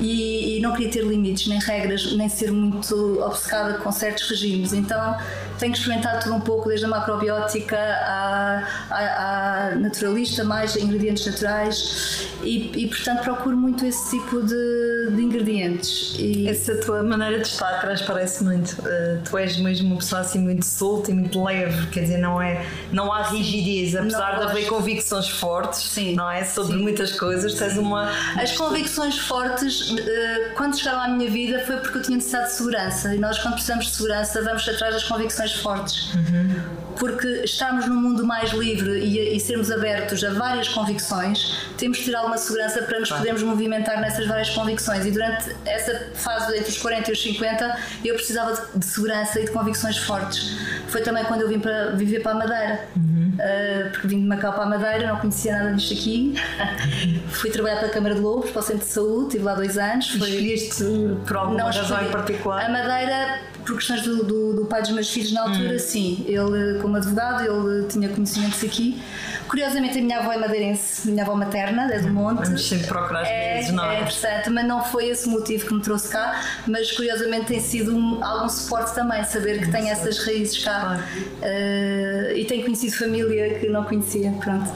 E, 0.01 0.57
e, 0.57 0.61
não 0.61 0.73
queria 0.73 0.91
ter 0.91 1.05
limites, 1.05 1.47
nem 1.47 1.61
regras, 1.61 2.17
nem 2.17 2.29
ser 2.29 2.51
muito 2.51 3.21
obcecada 3.21 3.75
com 3.75 3.93
certos 3.93 4.29
regimes. 4.29 4.73
Então 4.73 5.17
tenho 5.61 5.75
experimentado 5.75 6.25
tudo 6.25 6.35
um 6.35 6.41
pouco, 6.41 6.69
desde 6.69 6.87
a 6.87 6.89
macrobiótica 6.89 7.77
à, 7.77 8.65
à, 8.91 9.69
à 9.71 9.75
naturalista, 9.77 10.43
mais 10.43 10.75
ingredientes 10.75 11.27
naturais, 11.27 12.27
e, 12.43 12.85
e, 12.85 12.87
portanto 12.89 13.23
procuro 13.23 13.57
muito 13.57 13.85
esse 13.85 14.19
tipo 14.19 14.43
de, 14.43 15.11
de 15.15 15.23
ingredientes. 15.23 16.17
E... 16.19 16.49
Essa 16.49 16.77
tua 16.77 17.03
maneira 17.03 17.39
de 17.39 17.47
estar 17.47 17.81
transparece 17.81 18.43
muito. 18.43 18.77
tu 19.25 19.37
és 19.37 19.59
mesmo 19.59 19.89
uma 19.89 19.99
pessoa 19.99 20.23
assim 20.23 20.41
muito 20.41 20.65
solta 20.65 21.11
e 21.11 21.15
muito 21.15 21.43
leve, 21.45 21.87
quer 21.89 22.01
dizer, 22.01 22.19
não 22.19 22.41
é 22.41 22.65
não 22.93 23.13
há 23.13 23.23
rigidez, 23.25 23.95
apesar 23.95 24.35
não, 24.35 24.47
de 24.47 24.51
haver 24.51 24.67
convicções 24.67 25.29
fortes, 25.29 25.81
sim, 25.81 26.15
não 26.15 26.31
é? 26.31 26.45
Sobre 26.45 26.77
sim. 26.77 26.83
muitas 26.83 27.13
coisas, 27.13 27.55
tens 27.55 27.77
uma. 27.77 28.11
As 28.37 28.53
convicções 28.53 29.19
fortes, 29.19 29.95
eh, 29.99 30.53
quando 30.57 30.77
chegaram 30.79 31.01
à 31.01 31.09
minha 31.09 31.31
vida, 31.31 31.61
foi 31.67 31.77
porque 31.77 31.99
eu 31.99 32.03
tinha 32.03 32.17
necessidade 32.17 32.51
de 32.51 32.57
segurança. 32.57 33.15
E 33.15 33.19
nós, 33.19 33.39
quando 33.39 33.55
precisamos 33.55 33.87
de 33.87 33.93
segurança, 33.93 34.43
vamos 34.43 34.69
atrás 34.69 34.95
das 34.95 35.05
convicções 35.05 35.50
fortes. 35.53 36.15
Uhum. 36.15 36.63
Porque 37.01 37.27
estarmos 37.45 37.87
num 37.87 38.01
mundo 38.01 38.25
mais 38.25 38.51
livre 38.51 39.01
e, 39.01 39.37
e, 39.37 39.41
sermos 39.41 39.71
abertos 39.71 40.23
a 40.23 40.33
várias 40.35 40.69
convicções, 40.69 41.57
temos 41.77 41.99
de 41.99 42.05
ter 42.05 42.15
alguma 42.15 42.39
segurança 42.39 42.83
para 42.83 43.01
nos 43.01 43.09
claro. 43.09 43.23
podermos 43.23 43.43
movimentar 43.43 44.01
nessas 44.01 44.27
várias 44.27 44.51
convicções. 44.51 45.05
E 45.05 45.11
durante 45.11 45.57
essa 45.65 46.11
fase 46.15 46.57
entre 46.57 46.71
os 46.71 46.79
40 46.79 47.11
e 47.11 47.13
os 47.13 47.23
50, 47.23 47.79
eu 48.05 48.15
precisava 48.15 48.53
de, 48.53 48.79
de 48.79 48.85
segurança 48.85 49.41
e 49.41 49.47
de 49.47 49.51
convicções 49.51 49.97
fortes. 49.97 50.57
Foi 50.89 51.01
também 51.01 51.25
quando 51.25 51.41
eu 51.41 51.49
vim 51.49 51.59
para 51.59 51.91
viver 51.91 52.21
para 52.21 52.33
a 52.33 52.35
Madeira 52.35 52.81
Uhum. 52.97 53.33
Uh, 53.35 53.91
porque 53.91 54.09
vim 54.09 54.21
de 54.21 54.27
Macau 54.27 54.53
para 54.53 54.65
a 54.65 54.67
Madeira, 54.67 55.09
não 55.09 55.17
conhecia 55.17 55.53
nada 55.53 55.75
disto 55.75 55.95
aqui. 55.95 56.35
Fui 57.31 57.51
trabalhar 57.51 57.77
para 57.77 57.89
a 57.89 57.91
Câmara 57.91 58.15
de 58.15 58.21
Lobos, 58.21 58.51
para 58.51 58.61
o 58.61 58.63
Centro 58.63 58.87
de 58.87 58.93
Saúde, 58.93 59.27
estive 59.27 59.45
lá 59.45 59.55
dois 59.55 59.79
anos. 59.79 60.11
Foi... 60.11 60.29
Escolheste 60.29 60.85
por 61.27 61.37
alguma 61.37 61.59
não 61.59 61.67
razão 61.67 62.05
em 62.05 62.11
particular? 62.11 62.67
A 62.67 62.69
Madeira, 62.69 63.41
por 63.65 63.77
questões 63.77 64.03
do, 64.03 64.25
do, 64.25 64.55
do, 64.55 64.65
pai 64.67 64.83
dos 64.83 64.91
meus 64.91 65.11
filhos 65.11 65.33
na 65.33 65.43
altura, 65.43 65.73
uhum. 65.73 65.79
sim. 65.79 66.25
Ele, 66.27 66.79
como 66.91 66.97
advogado, 66.97 67.71
ele 67.71 67.87
tinha 67.87 68.09
conhecimentos 68.09 68.65
aqui. 68.65 69.01
Curiosamente, 69.51 69.99
a 69.99 70.03
minha 70.03 70.19
avó 70.21 70.33
é 70.33 70.37
madeirense, 70.37 71.11
minha 71.11 71.25
avó 71.25 71.35
materna, 71.35 71.93
é 71.93 71.99
do 71.99 72.09
Monte. 72.09 72.45
Vamos 72.45 72.69
sempre 72.69 72.87
procurar 72.87 73.27
é, 73.27 73.73
não 73.73 73.85
é? 73.85 73.97
É 73.97 73.99
interessante, 73.99 74.49
mas 74.49 74.65
não 74.65 74.85
foi 74.85 75.09
esse 75.09 75.29
motivo 75.29 75.67
que 75.67 75.75
me 75.75 75.83
trouxe 75.83 76.09
cá, 76.09 76.41
mas 76.69 76.93
curiosamente 76.93 77.47
tem 77.47 77.59
sido 77.59 77.93
um, 77.93 78.23
algum 78.25 78.49
suporte 78.49 78.95
também, 78.95 79.25
saber 79.25 79.59
que 79.59 79.73
tem 79.73 79.91
essas 79.91 80.25
raízes 80.25 80.63
cá. 80.63 81.01
Uh, 81.43 82.37
e 82.37 82.45
tenho 82.45 82.63
conhecido 82.63 82.97
família 82.97 83.59
que 83.59 83.69
não 83.69 83.83
conhecia, 83.83 84.31
pronto. 84.39 84.71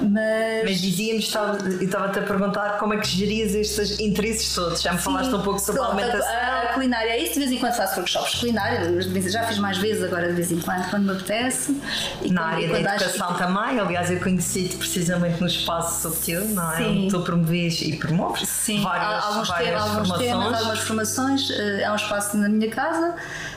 Mas, 0.00 0.64
mas 0.64 0.80
dizíamos, 0.80 1.32
e 1.80 1.84
estava-te 1.84 2.18
a 2.18 2.22
perguntar 2.22 2.78
como 2.78 2.92
é 2.92 2.96
que 2.98 3.06
gerias 3.06 3.54
estes 3.54 4.00
interesses 4.00 4.52
todos. 4.52 4.82
Já 4.82 4.94
me 4.94 4.98
Sim, 4.98 5.04
falaste 5.04 5.32
um 5.32 5.42
pouco 5.42 5.60
sobre 5.60 5.80
a 5.80 5.84
alimentação. 5.84 6.26
A, 6.26 6.72
culinária 6.74 7.10
é 7.10 7.22
isso, 7.22 7.34
de 7.34 7.38
vez 7.38 7.52
em 7.52 7.58
quando 7.58 7.74
faço 7.74 8.00
workshops 8.00 8.34
culinária, 8.40 8.80
já 9.30 9.44
fiz 9.44 9.58
mais 9.58 9.78
vezes, 9.78 10.02
agora 10.02 10.26
de 10.28 10.34
vez 10.34 10.50
em 10.50 10.58
quando, 10.60 10.90
quando 10.90 11.04
me 11.04 11.12
apetece. 11.12 11.80
E 12.22 12.32
Na 12.32 12.42
quando, 12.42 12.54
área 12.54 12.68
da 12.68 12.78
educação 12.80 13.28
acho... 13.28 13.38
também, 13.38 13.75
aliás, 13.78 14.10
eu 14.10 14.20
conheci-te 14.20 14.76
precisamente 14.76 15.40
no 15.40 15.46
espaço 15.46 16.02
subtil, 16.02 16.44
não 16.46 16.72
é? 16.72 16.76
Sim. 16.76 17.04
Onde 17.04 17.10
tu 17.10 17.22
promoves 17.22 17.82
e 17.82 17.96
promoves 17.96 18.48
Sim. 18.48 18.82
várias, 18.82 19.24
alguns 19.24 19.48
várias 19.48 19.68
temas, 19.68 19.88
formações. 19.88 20.10
Alguns 20.10 20.26
temas, 20.26 20.58
algumas 20.58 20.78
formações, 20.80 21.50
é 21.50 21.90
um 21.90 21.96
espaço 21.96 22.36
na 22.36 22.48
minha 22.48 22.70
casa, 22.70 23.14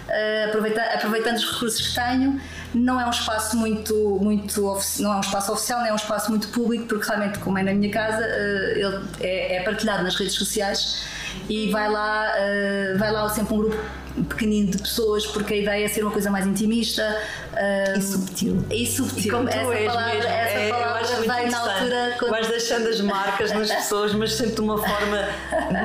eh, 0.08 0.46
aproveitando, 0.46 0.88
aproveitando 0.94 1.38
os 1.38 1.52
recursos 1.52 1.88
que 1.88 1.96
tenho 1.96 2.42
não 2.74 3.02
é 3.02 3.06
um 3.06 3.10
espaço 3.10 3.58
muito, 3.58 3.94
muito 4.22 4.62
não 5.00 5.14
é 5.14 5.18
um 5.18 5.22
espaço 5.22 5.52
oficial, 5.52 5.80
não 5.80 5.88
é 5.88 5.94
um 5.94 5.96
espaço 5.96 6.30
muito 6.30 6.48
público, 6.50 6.86
porque 6.86 7.08
realmente, 7.08 7.40
como 7.40 7.58
é 7.58 7.64
na 7.64 7.74
minha 7.74 7.92
casa, 7.92 8.24
eh, 8.24 8.74
ele 8.78 9.06
é, 9.22 9.56
é 9.58 9.64
partilhado 9.64 10.04
nas 10.04 10.16
redes 10.16 10.36
sociais 10.36 11.04
e 11.48 11.72
vai 11.72 11.90
lá, 11.90 12.28
vai 12.98 13.12
lá 13.12 13.28
sempre 13.30 13.54
um 13.54 13.58
grupo 13.58 13.78
pequenino 14.24 14.72
de 14.72 14.78
pessoas, 14.78 15.26
porque 15.28 15.54
a 15.54 15.58
ideia 15.58 15.86
é 15.86 15.88
ser 15.88 16.04
uma 16.04 16.12
coisa 16.12 16.30
mais 16.30 16.46
intimista 16.46 17.18
um, 17.54 18.00
e 18.00 18.02
subtil. 18.02 18.66
E 18.70 18.86
subtil. 18.86 19.26
E 19.26 19.30
como 19.30 19.50
tu 19.50 19.58
essa 19.58 19.74
és 19.74 19.88
palavra, 19.88 20.14
mesmo. 20.14 20.30
Essa 20.30 20.60
é, 20.60 20.70
palavra 20.70 21.00
vai 21.26 21.50
na 21.50 21.60
altura. 21.60 22.16
Quando... 22.20 22.32
Vais 22.32 22.48
deixando 22.48 22.88
as 22.88 23.02
marcas 23.02 23.52
nas 23.52 23.72
pessoas, 23.72 24.14
mas 24.14 24.34
sempre 24.34 24.56
de 24.56 24.62
uma 24.62 24.78
forma 24.78 25.28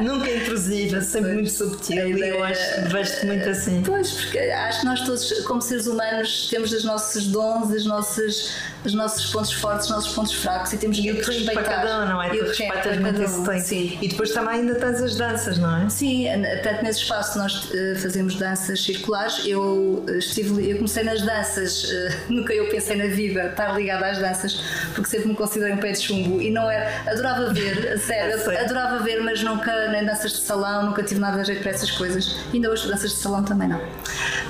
nunca 0.03 0.31
intrusiva, 0.31 1.01
sempre 1.01 1.33
pois. 1.33 1.35
muito 1.35 1.51
subtil. 1.51 2.19
E 2.19 2.29
eu 2.29 2.45
acho 2.45 2.75
que 2.75 2.81
vejo-te 2.89 3.27
muito 3.27 3.49
assim. 3.49 3.83
Pois, 3.85 4.11
porque 4.13 4.39
acho 4.39 4.81
que 4.81 4.87
nós 4.87 5.01
todos, 5.01 5.33
como 5.45 5.61
seres 5.61 5.87
humanos, 5.87 6.49
temos 6.51 6.73
os 6.73 6.85
nossos 6.85 7.27
dons, 7.27 7.71
os 7.71 7.87
nossos, 7.87 8.53
os 8.85 8.95
nossos 8.95 9.33
pontos 9.33 9.53
fortes, 9.53 9.87
os 9.87 9.91
nossos 9.91 10.15
pontos 10.15 10.33
fracos 10.35 10.73
e 10.73 10.77
temos 10.77 10.99
que 10.99 11.11
respeitar. 11.11 11.53
Para 11.55 11.63
cada 11.63 12.05
um, 12.05 12.09
não 12.09 12.23
é? 12.23 12.31
Tu 12.31 12.45
respeitas 12.45 12.99
muito 12.99 13.23
isso. 13.23 13.41
Um. 13.41 13.61
Sim. 13.61 13.99
E 14.01 14.09
depois 14.09 14.33
também 14.33 14.61
ainda 14.61 14.75
tens 14.75 15.01
as 15.01 15.17
danças, 15.17 15.59
não 15.59 15.77
é? 15.77 15.89
Sim, 15.89 16.27
tanto 16.63 16.83
nesse 16.83 17.01
espaço 17.01 17.39
nós 17.39 17.65
uh, 17.65 17.97
fazemos 18.25 18.37
danças 18.37 18.83
circulares. 18.83 19.43
Eu, 19.45 20.05
eh, 20.09 20.19
estive, 20.19 20.69
eu 20.69 20.77
comecei 20.77 21.05
nas 21.05 21.23
danças 21.23 21.85
uh, 21.91 22.33
nunca 22.33 22.53
eu 22.53 22.69
pensei 22.69 22.97
na 22.97 23.07
vida 23.07 23.47
estar 23.47 23.77
ligada 23.77 24.07
às 24.07 24.19
danças, 24.19 24.61
porque 24.95 25.09
sempre 25.09 25.29
me 25.29 25.35
considerei 25.35 25.75
um 25.75 25.79
pé 25.79 25.93
de 25.93 26.01
chumbo 26.01 26.41
e 26.41 26.51
não 26.51 26.71
era. 26.71 26.91
Adorava 27.11 27.53
ver, 27.53 27.99
sério, 27.99 28.35
adorava 28.59 28.99
ver, 29.01 29.23
mas 29.23 29.43
nunca 29.43 29.89
nem 29.89 30.05
danças 30.05 30.33
de 30.33 30.39
salão, 30.39 30.87
nunca 30.87 31.03
tive 31.03 31.21
nada 31.21 31.41
a 31.41 31.45
jeito 31.45 31.63
para 31.63 31.71
essas 31.71 31.91
coisas. 31.91 32.37
Ainda 32.53 32.71
hoje 32.71 32.89
danças 32.89 33.11
de 33.11 33.17
salão 33.17 33.43
também 33.43 33.69
não. 33.69 33.81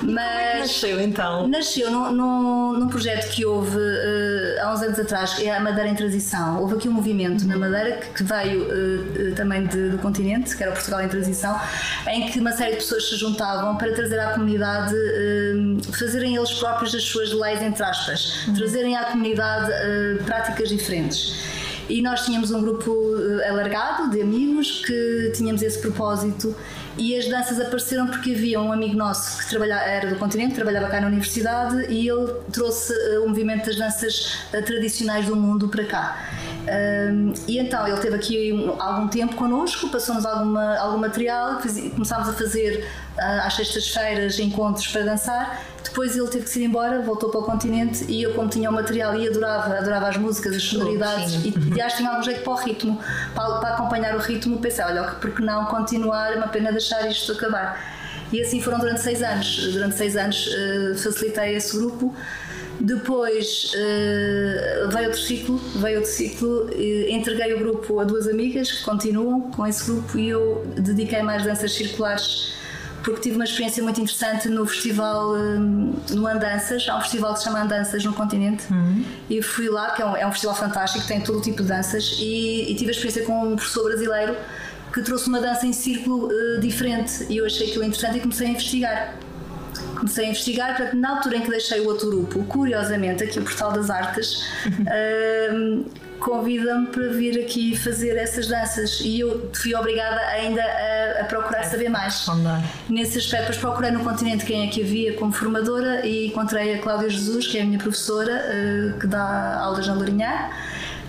Mas. 0.03 0.19
É 0.19 0.51
que 0.51 0.59
nasceu 0.59 1.01
então? 1.01 1.47
Nasceu 1.47 1.91
num, 1.91 2.11
num, 2.11 2.73
num 2.73 2.87
projeto 2.87 3.29
que 3.29 3.45
houve 3.45 3.77
uh, 3.77 4.61
há 4.61 4.73
uns 4.73 4.81
anos 4.81 4.99
atrás, 4.99 5.39
é 5.39 5.55
a 5.55 5.59
Madeira 5.59 5.89
em 5.89 5.95
Transição. 5.95 6.61
Houve 6.61 6.75
aqui 6.75 6.89
um 6.89 6.93
movimento 6.93 7.45
na 7.45 7.57
Madeira 7.57 7.97
que, 7.97 8.09
que 8.09 8.23
veio 8.23 8.63
uh, 8.63 9.35
também 9.35 9.65
de, 9.65 9.89
do 9.89 9.97
continente, 9.97 10.55
que 10.55 10.63
era 10.63 10.71
o 10.71 10.75
Portugal 10.75 11.01
em 11.01 11.07
Transição, 11.07 11.59
em 12.07 12.27
que 12.27 12.39
uma 12.39 12.51
série 12.51 12.71
de 12.71 12.77
pessoas 12.77 13.09
se 13.09 13.15
juntavam 13.15 13.54
para 13.77 13.93
trazer 13.93 14.19
à 14.19 14.31
comunidade, 14.33 14.93
fazerem 15.97 16.35
eles 16.35 16.51
próprios 16.53 16.93
as 16.93 17.03
suas 17.03 17.31
leis, 17.31 17.61
entre 17.61 17.83
aspas, 17.83 18.45
uhum. 18.47 18.53
trazerem 18.53 18.95
à 18.95 19.05
comunidade 19.05 19.71
uh, 19.71 20.23
práticas 20.23 20.69
diferentes. 20.69 21.43
E 21.87 22.01
nós 22.01 22.25
tínhamos 22.25 22.51
um 22.51 22.61
grupo 22.61 22.91
uh, 22.91 23.49
alargado 23.49 24.09
de 24.09 24.21
amigos 24.21 24.83
que 24.85 25.31
tínhamos 25.35 25.61
esse 25.61 25.79
propósito 25.79 26.55
e 26.97 27.15
as 27.17 27.27
danças 27.27 27.59
apareceram 27.59 28.07
porque 28.07 28.31
havia 28.31 28.59
um 28.59 28.71
amigo 28.71 28.95
nosso 28.95 29.39
que 29.39 29.49
trabalhava, 29.49 29.83
era 29.83 30.09
do 30.09 30.15
continente, 30.15 30.55
trabalhava 30.55 30.87
cá 30.87 31.01
na 31.01 31.07
universidade 31.07 31.85
e 31.91 32.07
ele 32.07 32.33
trouxe 32.51 32.93
o 33.19 33.27
movimento 33.27 33.65
das 33.65 33.77
danças 33.77 34.39
tradicionais 34.65 35.25
do 35.25 35.35
mundo 35.35 35.67
para 35.67 35.83
cá. 35.83 36.34
Um, 36.65 37.33
e 37.47 37.59
então 37.59 37.87
ele 37.87 37.97
teve 37.97 38.15
aqui 38.15 38.51
algum 38.79 39.07
tempo 39.07 39.35
connosco, 39.35 39.89
passou-nos 39.89 40.25
alguma, 40.25 40.77
algum 40.77 40.97
material, 40.97 41.59
começámos 41.93 42.27
a 42.27 42.33
fazer 42.33 42.87
uh, 43.17 43.45
às 43.45 43.53
sextas-feiras 43.55 44.39
encontros 44.39 44.87
para 44.87 45.03
dançar 45.03 45.63
depois 45.95 46.17
ele 46.17 46.27
teve 46.27 46.43
que 46.43 46.49
se 46.49 46.59
ir 46.59 46.65
embora, 46.65 47.01
voltou 47.01 47.29
para 47.29 47.39
o 47.39 47.43
continente 47.43 48.03
e 48.09 48.21
eu, 48.21 48.33
como 48.33 48.49
tinha 48.49 48.69
o 48.69 48.73
material 48.73 49.17
e 49.17 49.29
adorava, 49.29 49.77
adorava 49.77 50.09
as 50.09 50.17
músicas, 50.17 50.53
as 50.53 50.63
sonoridades 50.63 51.35
e, 51.35 51.53
e 51.73 51.81
acho 51.81 51.95
que 51.95 52.01
tinha 52.01 52.09
algum 52.09 52.21
jeito 52.21 52.41
para 52.41 52.51
o 52.51 52.55
ritmo, 52.55 52.99
para, 53.33 53.59
para 53.59 53.69
acompanhar 53.75 54.13
o 54.13 54.19
ritmo, 54.19 54.57
pensei, 54.57 54.83
olha, 54.83 55.03
porque 55.21 55.41
não 55.41 55.65
continuar, 55.67 56.33
é 56.33 56.35
uma 56.35 56.49
pena 56.49 56.71
deixar 56.71 57.09
isto 57.09 57.31
acabar. 57.31 57.81
E 58.33 58.41
assim 58.41 58.59
foram 58.59 58.79
durante 58.79 59.01
seis 59.01 59.23
anos. 59.23 59.71
Durante 59.71 59.95
seis 59.95 60.17
anos 60.17 60.47
uh, 60.47 60.97
facilitei 60.97 61.55
esse 61.55 61.77
grupo. 61.77 62.13
Depois 62.79 63.73
uh, 63.73 64.89
veio 64.89 65.07
outro 65.07 65.21
ciclo, 65.21 65.57
veio 65.75 65.97
outro 65.97 66.11
ciclo, 66.11 66.65
uh, 66.65 67.09
entreguei 67.09 67.53
o 67.53 67.59
grupo 67.59 67.99
a 67.99 68.03
duas 68.03 68.27
amigas 68.27 68.71
que 68.71 68.83
continuam 68.83 69.41
com 69.51 69.65
esse 69.65 69.85
grupo 69.85 70.17
e 70.17 70.29
eu 70.29 70.65
dediquei 70.75 71.21
mais 71.21 71.43
danças 71.43 71.73
circulares 71.73 72.53
porque 73.05 73.21
tive 73.21 73.35
uma 73.35 73.45
experiência 73.45 73.83
muito 73.83 74.01
interessante 74.01 74.49
no 74.49 74.65
festival 74.65 75.35
hum, 75.35 75.93
no 76.09 76.25
Andanças, 76.25 76.87
há 76.89 76.97
um 76.97 77.01
festival 77.01 77.33
que 77.33 77.39
se 77.39 77.45
chama 77.45 77.61
Andanças 77.61 78.03
no 78.03 78.11
continente 78.13 78.65
uhum. 78.73 79.05
e 79.29 79.43
fui 79.43 79.69
lá, 79.69 79.91
que 79.91 80.01
é 80.01 80.05
um, 80.05 80.17
é 80.17 80.25
um, 80.25 80.31
festival 80.31 80.55
fantástico, 80.55 81.05
tem 81.05 81.21
todo 81.21 81.37
o 81.37 81.41
tipo 81.41 81.61
de 81.61 81.67
danças 81.67 82.17
e, 82.19 82.71
e 82.71 82.75
tive 82.75 82.89
a 82.89 82.91
experiência 82.91 83.23
com 83.23 83.49
um 83.49 83.55
professor 83.55 83.83
brasileiro 83.83 84.35
que 84.91 85.03
trouxe 85.03 85.27
uma 85.27 85.39
dança 85.39 85.67
em 85.67 85.73
círculo 85.73 86.29
uh, 86.29 86.59
diferente 86.59 87.27
e 87.29 87.37
eu 87.37 87.45
achei 87.45 87.67
aquilo 87.67 87.83
interessante 87.83 88.17
e 88.17 88.21
comecei 88.21 88.47
a 88.47 88.49
investigar 88.49 89.15
comecei 90.05 90.25
a 90.25 90.29
investigar, 90.29 90.77
portanto, 90.77 90.95
na 90.95 91.17
altura 91.17 91.37
em 91.37 91.41
que 91.41 91.49
deixei 91.49 91.81
o 91.81 91.87
outro 91.87 92.09
grupo, 92.09 92.43
curiosamente, 92.43 93.23
aqui 93.23 93.39
o 93.39 93.41
Portal 93.41 93.71
das 93.71 93.89
Artes, 93.89 94.43
uh, 94.67 95.85
convida-me 96.19 96.87
para 96.87 97.09
vir 97.09 97.39
aqui 97.39 97.75
fazer 97.75 98.15
essas 98.15 98.47
danças 98.47 99.01
e 99.01 99.19
eu 99.19 99.49
fui 99.53 99.75
obrigada 99.75 100.19
ainda 100.27 100.61
a, 100.63 101.21
a 101.21 101.23
procurar 101.25 101.59
é, 101.59 101.63
saber 101.63 101.89
mais. 101.89 102.25
Nesse 102.87 103.17
aspecto, 103.17 103.47
depois 103.47 103.57
procurei 103.57 103.91
no 103.91 104.03
continente 104.03 104.45
quem 104.45 104.67
é 104.67 104.71
que 104.71 104.81
havia 104.81 105.13
como 105.13 105.31
formadora 105.31 106.05
e 106.05 106.27
encontrei 106.27 106.75
a 106.75 106.79
Cláudia 106.79 107.09
Jesus, 107.09 107.47
que 107.47 107.57
é 107.57 107.61
a 107.61 107.65
minha 107.65 107.79
professora, 107.79 108.31
uh, 108.31 108.99
que 108.99 109.07
dá 109.07 109.59
aulas 109.59 109.87
na 109.87 109.93
Lourinhã 109.93 110.49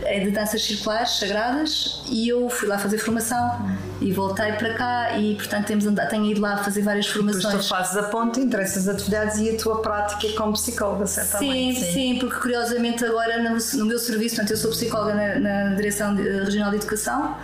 é 0.03 0.21
de 0.21 0.31
danças 0.31 0.63
circulares 0.63 1.19
sagradas 1.19 2.03
e 2.09 2.29
eu 2.29 2.49
fui 2.51 2.69
lá 2.69 2.79
fazer 2.79 2.99
formação 2.99 3.67
e 4.01 4.13
voltei 4.13 4.53
para 4.53 4.75
cá 4.75 5.19
e 5.19 5.35
portanto 5.37 5.67
temos 5.67 5.87
andado, 5.87 6.09
tenho 6.09 6.27
ido 6.27 6.41
lá 6.41 6.59
fazer 6.59 6.83
várias 6.83 7.07
formações. 7.07 7.45
Depois 7.45 7.65
tu 7.65 7.69
fazes 7.69 7.97
a 7.97 8.03
ponte 8.05 8.41
entre 8.41 8.63
essas 8.63 8.89
atividades 8.89 9.39
e 9.39 9.51
a 9.51 9.57
tua 9.57 9.81
prática 9.81 10.29
como 10.37 10.53
psicóloga, 10.53 11.07
certamente. 11.07 11.79
Sim, 11.79 11.85
sim, 11.85 11.93
sim 11.93 12.19
porque 12.19 12.39
curiosamente 12.39 13.05
agora 13.05 13.43
no, 13.43 13.57
no, 13.79 13.87
meu 13.87 13.99
serviço, 13.99 14.37
portanto 14.37 14.51
eu 14.51 14.57
sou 14.57 14.71
psicóloga 14.71 15.15
na, 15.15 15.39
na 15.39 15.75
Direção 15.75 16.15
Regional 16.15 16.71
de 16.71 16.77
Educação, 16.77 17.37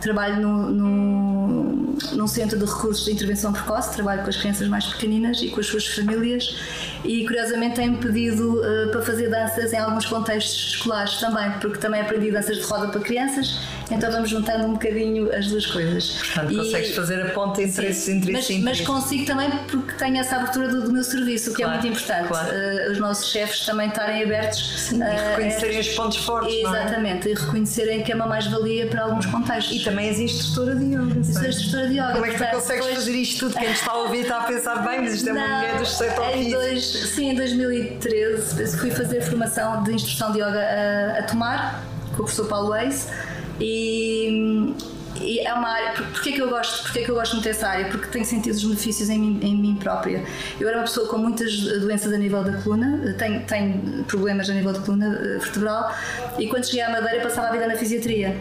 trabalho 0.00 0.40
no, 0.40 0.70
no, 0.70 1.96
num 2.12 2.26
centro 2.26 2.58
de 2.58 2.64
recursos 2.64 3.04
de 3.04 3.12
intervenção 3.12 3.52
precoce, 3.52 3.92
trabalho 3.94 4.22
com 4.22 4.30
as 4.30 4.36
crianças 4.36 4.66
mais 4.68 4.86
pequeninas 4.86 5.42
e 5.42 5.48
com 5.48 5.60
as 5.60 5.66
suas 5.66 5.86
famílias 5.86 6.56
e 7.04 7.24
curiosamente 7.26 7.76
tem-me 7.76 7.98
pedido 7.98 8.60
uh, 8.60 8.90
para 8.90 9.02
fazer 9.02 9.28
danças 9.28 9.72
em 9.72 9.78
alguns 9.78 10.06
contextos 10.06 10.74
escolares 10.74 11.18
também, 11.18 11.50
porque 11.60 11.78
também 11.78 12.00
aprendi 12.00 12.30
danças 12.30 12.56
de 12.56 12.62
roda 12.62 12.88
para 12.88 13.00
crianças, 13.00 13.60
então 13.90 14.10
vamos 14.12 14.30
juntando 14.30 14.66
um 14.66 14.72
bocadinho 14.74 15.34
as 15.34 15.46
duas 15.48 15.66
coisas. 15.66 16.18
Portanto, 16.18 16.52
e, 16.52 16.56
consegues 16.56 16.94
fazer 16.94 17.22
a 17.22 17.30
ponta 17.30 17.62
entre 17.62 17.86
esses 17.86 18.08
entre 18.08 18.32
mas, 18.32 18.50
mas 18.60 18.80
consigo 18.82 19.24
também 19.24 19.50
porque 19.70 19.92
tenho 19.94 20.18
essa 20.18 20.36
abertura 20.36 20.68
do, 20.68 20.82
do 20.82 20.92
meu 20.92 21.04
serviço, 21.04 21.50
o 21.50 21.54
que 21.54 21.62
é 21.62 21.66
claro, 21.66 21.80
é 21.80 21.82
muito 21.82 21.98
importante. 21.98 22.28
Claro. 22.28 22.48
Uh, 22.48 22.92
os 22.92 22.98
nossos 22.98 23.30
chefes 23.30 23.64
também 23.64 23.88
estarem 23.88 24.22
abertos 24.22 24.80
Sim, 24.80 25.02
uh, 25.02 25.04
e 25.04 25.30
reconhecerem 25.30 25.80
os 25.80 25.88
pontos 25.88 26.18
fortes. 26.18 26.54
É? 26.54 26.60
Exatamente, 26.60 27.28
é? 27.28 27.32
e 27.32 27.34
reconhecerem 27.34 28.02
que 28.02 28.12
é 28.12 28.14
uma 28.14 28.26
mais-valia 28.26 28.86
para 28.86 29.02
alguns 29.02 29.26
contextos. 29.26 29.76
E 29.80 29.84
também 29.84 30.08
és 30.08 30.20
instrutora 30.20 30.76
de 30.76 30.84
yoga. 30.84 31.24
Sou 31.24 31.44
instrutora 31.44 31.88
de 31.88 31.94
yoga. 31.94 32.12
Como 32.12 32.26
é 32.26 32.30
que 32.30 32.38
tu 32.38 32.50
consegues 32.50 32.86
depois... 32.86 32.94
fazer 32.94 33.16
isto 33.16 33.46
tudo? 33.46 33.58
Quem 33.58 33.70
está 33.70 33.92
a 33.92 33.96
ouvir 33.96 34.20
está 34.20 34.38
a 34.38 34.44
pensar, 34.44 34.76
bem, 34.86 35.00
mas 35.00 35.14
isto 35.14 35.28
é 35.28 35.32
uma 35.32 35.48
mulher 35.48 35.78
dos 35.78 35.96
sete 35.96 36.50
dois, 36.50 36.84
Sim, 36.84 37.30
em 37.30 37.34
2013 37.34 38.76
fui 38.78 38.90
fazer 38.90 39.20
formação 39.22 39.82
de 39.82 39.92
instrução 39.92 40.32
de 40.32 40.38
yoga 40.38 40.60
a, 40.60 41.18
a 41.20 41.22
tomar 41.24 41.84
com 42.16 42.22
o 42.22 42.24
professor 42.24 42.46
Paulo 42.46 42.70
Weiss 42.70 43.08
e 43.60 44.74
e 45.20 45.40
é 45.40 45.52
uma 45.52 45.68
área. 45.68 45.92
Porquê 45.92 46.32
que 46.32 46.40
eu 46.40 46.48
gosto? 46.48 46.82
Porquê 46.84 47.04
que 47.04 47.10
eu 47.10 47.14
gosto 47.14 47.32
muito 47.34 47.44
dessa 47.44 47.68
área? 47.68 47.86
Porque 47.86 48.06
tenho 48.08 48.24
sentido 48.24 48.54
os 48.54 48.64
benefícios 48.64 49.08
em 49.08 49.18
mim, 49.18 49.40
em 49.42 49.56
mim 49.56 49.76
própria. 49.76 50.24
Eu 50.60 50.68
era 50.68 50.78
uma 50.78 50.84
pessoa 50.84 51.08
com 51.08 51.18
muitas 51.18 51.56
doenças 51.80 52.12
a 52.12 52.18
nível 52.18 52.42
da 52.42 52.52
coluna, 52.62 53.14
tenho, 53.18 53.40
tenho 53.42 54.04
problemas 54.04 54.48
a 54.50 54.54
nível 54.54 54.72
da 54.72 54.80
coluna 54.80 55.06
eh, 55.06 55.38
vertebral 55.38 55.94
e 56.38 56.46
quando 56.48 56.66
cheguei 56.66 56.82
à 56.82 56.90
Madeira 56.90 57.22
passava 57.22 57.48
a 57.48 57.52
vida 57.52 57.66
na 57.66 57.76
fisiatria, 57.76 58.36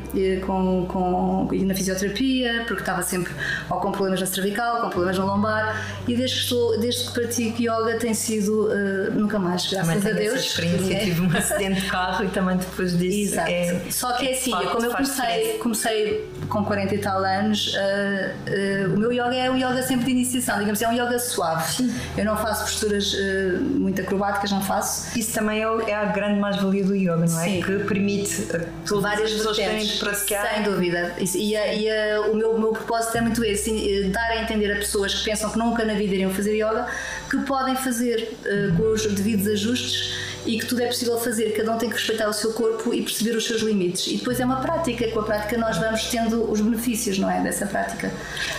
com, 0.46 0.86
com, 0.88 1.50
e 1.52 1.64
na 1.66 1.74
fisioterapia, 1.74 2.64
porque 2.68 2.82
estava 2.82 3.02
sempre 3.02 3.34
ou 3.70 3.80
com 3.80 3.92
problemas 3.92 4.22
na 4.22 4.28
cervical, 4.28 4.82
com 4.82 4.90
problemas 4.90 5.18
na 5.18 5.26
lombar 5.26 6.02
e 6.08 6.16
desde 6.16 6.36
que, 6.36 6.44
estou, 6.44 6.80
desde 6.80 7.06
que 7.06 7.14
pratico 7.14 7.62
yoga 7.62 7.98
tem 8.00 8.14
sido 8.14 8.68
uh, 8.68 9.12
nunca 9.14 9.40
mais, 9.40 9.68
graças 9.68 9.94
também 9.96 10.12
a 10.12 10.16
Deus. 10.16 10.36
Essa 10.36 10.46
experiência, 10.46 10.94
é. 10.94 11.00
tive 11.00 11.22
um 11.22 11.30
acidente 11.38 11.82
de 11.82 11.90
carro 11.90 12.26
e 12.26 12.28
também 12.30 12.58
depois 12.58 12.98
disso. 12.98 13.34
Exato. 13.34 13.52
É, 13.52 13.82
Só 13.90 14.14
que 14.14 14.28
é 14.28 14.34
assim, 14.34 14.52
como 14.52 14.86
eu 14.86 14.92
comecei, 14.92 15.58
comecei 15.58 16.30
com 16.50 16.64
40 16.68 16.96
e 16.96 16.98
tal 16.98 17.24
anos, 17.24 17.74
uh, 17.74 18.90
uh, 18.90 18.94
o 18.94 19.00
meu 19.00 19.12
yoga 19.12 19.36
é 19.36 19.50
um 19.50 19.56
yoga 19.56 19.82
sempre 19.82 20.06
de 20.06 20.12
iniciação, 20.12 20.60
digamos, 20.60 20.82
é 20.82 20.88
um 20.88 20.94
yoga 20.94 21.18
suave. 21.18 21.74
Sim. 21.74 21.96
Eu 22.18 22.26
não 22.26 22.38
faço 22.38 22.64
posturas 22.66 23.14
uh, 23.14 23.62
muito 23.62 24.02
acrobáticas, 24.02 24.52
não 24.52 24.62
faço. 24.62 25.18
Isso 25.18 25.34
também 25.34 25.64
é, 25.64 25.90
é 25.90 25.96
a 25.96 26.06
grande 26.06 26.40
mais-valia 26.40 26.84
do 26.84 26.96
yoga, 26.96 27.26
não 27.26 27.40
é? 27.42 27.44
Sim. 27.44 27.62
Que 27.62 27.80
permite 27.80 28.48
todas 28.86 29.04
várias 29.04 29.32
pessoas 29.32 29.58
terem 29.58 29.86
de 29.86 29.98
praticar. 29.98 30.54
Sem 30.54 30.64
dúvida. 30.64 31.16
E, 31.20 31.56
a, 31.56 31.74
e 31.74 31.90
a, 31.90 32.22
o, 32.22 32.36
meu, 32.36 32.60
meu 32.60 32.74
propósito 32.74 33.18
é 33.18 33.22
muito 33.22 33.44
esse, 33.44 34.04
dar 34.06 34.32
a 34.32 34.42
entender 34.42 34.72
a 34.72 34.76
pessoas 34.76 35.14
que 35.14 35.26
pensam 35.26 35.50
que 35.50 35.58
nunca 35.58 35.86
na 35.86 35.94
vida 35.94 36.14
iriam 36.14 36.32
fazer 36.32 36.56
yoga, 36.56 36.88
que 37.30 37.38
podem 37.40 37.76
fazer 37.76 38.38
com 38.76 38.94
os 38.94 39.06
devidos 39.06 39.48
ajustes 39.48 40.27
e 40.46 40.60
que 40.60 40.66
tudo 40.66 40.82
é 40.82 40.88
possível 40.88 41.18
fazer, 41.18 41.52
cada 41.52 41.74
um 41.74 41.78
tem 41.78 41.90
que 41.90 41.96
respeitar 41.96 42.28
o 42.30 42.34
seu 42.34 42.54
corpo 42.54 42.94
e 42.94 43.02
perceber 43.02 43.36
os 43.36 43.46
seus 43.46 43.62
limites. 43.62 44.08
E 44.08 44.18
depois 44.18 44.40
é 44.40 44.46
uma 44.46 44.58
prática, 44.58 45.08
com 45.10 45.20
a 45.20 45.24
prática 45.24 45.58
nós 45.58 45.78
vamos 45.78 46.06
tendo 46.06 46.50
os 46.50 46.62
benefícios, 46.62 47.20
não 47.20 47.30
é? 47.30 47.42
Dessa 47.42 47.66
prática. 47.66 48.12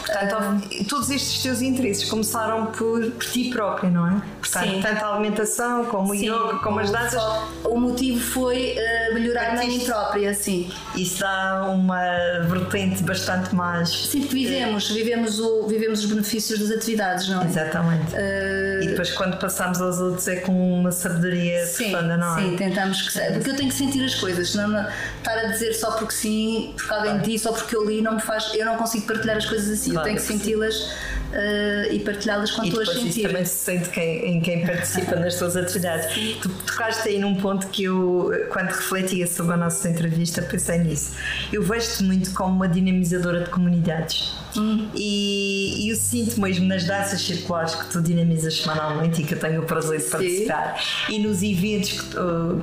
Portanto, 0.07 0.35
uh, 0.35 0.85
todos 0.85 1.11
estes 1.11 1.43
teus 1.43 1.63
interesses 1.63 2.09
começaram 2.09 2.67
por, 2.67 3.11
por 3.11 3.25
ti 3.25 3.51
própria, 3.51 3.91
não 3.91 4.07
é? 4.07 4.23
Portanto, 4.41 4.71
sim. 4.71 4.81
tanto 4.83 5.05
a 5.05 5.15
alimentação, 5.15 5.85
como 5.87 6.15
sim, 6.15 6.31
o 6.31 6.35
yoga, 6.35 6.59
como 6.59 6.81
as 6.81 6.91
danças. 6.91 7.23
O 7.65 7.79
motivo 7.79 8.21
foi 8.21 8.77
uh, 8.77 9.15
melhorar 9.15 9.57
a 9.57 9.65
mim 9.65 9.81
própria, 9.81 10.35
sim. 10.35 10.71
Isso 10.95 11.21
dá 11.21 11.67
uma 11.69 12.01
vertente 12.49 13.03
bastante 13.03 13.55
mais. 13.55 13.89
Sim, 13.89 14.21
porque 14.23 14.35
vivemos, 14.35 14.91
vivemos, 14.91 15.41
o, 15.41 15.67
vivemos 15.67 16.01
os 16.01 16.07
benefícios 16.07 16.59
das 16.59 16.71
atividades, 16.71 17.29
não 17.29 17.43
é? 17.43 17.47
Exatamente. 17.47 18.15
Uh, 18.15 18.83
e 18.83 18.87
depois, 18.89 19.11
quando 19.13 19.39
passamos 19.39 19.81
aos 19.81 19.99
outros, 19.99 20.29
é 20.29 20.37
com 20.37 20.81
uma 20.81 20.93
sabedoria 20.93 21.67
profunda, 21.69 22.17
não 22.17 22.39
é? 22.39 22.43
Sim, 22.43 22.57
tentamos 22.57 23.03
que 23.03 23.13
seja. 23.13 23.33
Porque 23.33 23.51
eu 23.51 23.57
tenho 23.57 23.69
que 23.69 23.75
sentir 23.75 24.05
as 24.05 24.15
coisas, 24.15 24.51
senão 24.51 24.87
estar 25.19 25.39
a 25.39 25.45
dizer 25.45 25.73
só 25.75 25.93
porque 25.93 26.15
sim, 26.15 26.73
porque 26.77 26.93
alguém 26.93 27.13
claro. 27.13 27.27
disse 27.27 27.49
ou 27.49 27.55
porque 27.55 27.77
eu 27.77 27.85
li, 27.85 28.03
não 28.03 28.15
me 28.15 28.21
faz. 28.21 28.53
Eu 28.55 28.67
não 28.67 28.77
consigo 28.77 29.07
partilhar 29.07 29.37
as 29.37 29.47
coisas 29.47 29.71
assim, 29.71 29.93
claro, 29.93 30.09
eu 30.09 30.15
tenho 30.15 30.17
que 30.17 30.33
senti-las 30.33 30.93
uh, 31.33 31.93
e 31.93 32.01
partilhá-las 32.01 32.51
com 32.51 32.69
tu 32.69 32.81
as 32.81 32.89
sentir. 32.89 33.27
Também 33.27 33.45
se 33.45 33.59
sente 33.59 33.89
quem, 33.91 34.37
em 34.37 34.41
quem 34.41 34.67
participa 34.67 35.17
nas 35.17 35.37
tuas 35.37 35.57
atividades. 35.57 36.15
Tu 36.41 36.49
tocaste 36.49 37.09
aí 37.09 37.19
num 37.19 37.35
ponto 37.37 37.67
que 37.69 37.85
eu, 37.85 38.31
quando 38.51 38.69
refletia 38.69 39.27
sobre 39.27 39.55
a 39.55 39.57
nossa 39.57 39.89
entrevista, 39.89 40.43
pensei 40.43 40.79
nisso. 40.79 41.13
Eu 41.53 41.63
vejo-te 41.63 42.03
muito 42.03 42.33
como 42.33 42.55
uma 42.55 42.69
dinamizadora 42.69 43.45
de 43.45 43.51
comunidades. 43.51 44.37
Hum. 44.57 44.89
E, 44.95 45.85
e, 45.85 45.91
eu 45.91 45.97
sinto 45.97 46.41
mesmo 46.41 46.67
nas 46.67 46.85
danças 46.85 47.21
circulares 47.21 47.75
que 47.75 47.91
tu 47.91 48.01
dinamizas 48.01 48.63
semanalmente 48.63 49.21
e 49.21 49.25
que 49.25 49.35
eu 49.35 49.39
tenho 49.39 49.63
o 49.63 49.67
prazer 49.67 50.01
de 50.01 50.07
participar 50.07 50.81
Sim. 50.81 51.17
e 51.17 51.19
nos 51.19 51.43
eventos 51.43 52.01
que, 52.01 52.17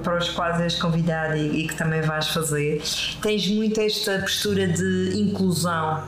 para 0.03 0.17
os 0.17 0.29
quais 0.29 0.59
és 0.61 0.75
convidada 0.75 1.37
e, 1.37 1.61
e, 1.61 1.67
que 1.67 1.75
também 1.75 2.01
vais 2.01 2.27
fazer, 2.29 2.81
tens 3.21 3.47
muito 3.49 3.79
esta 3.79 4.19
postura 4.19 4.67
de 4.67 5.11
inclusão 5.15 6.03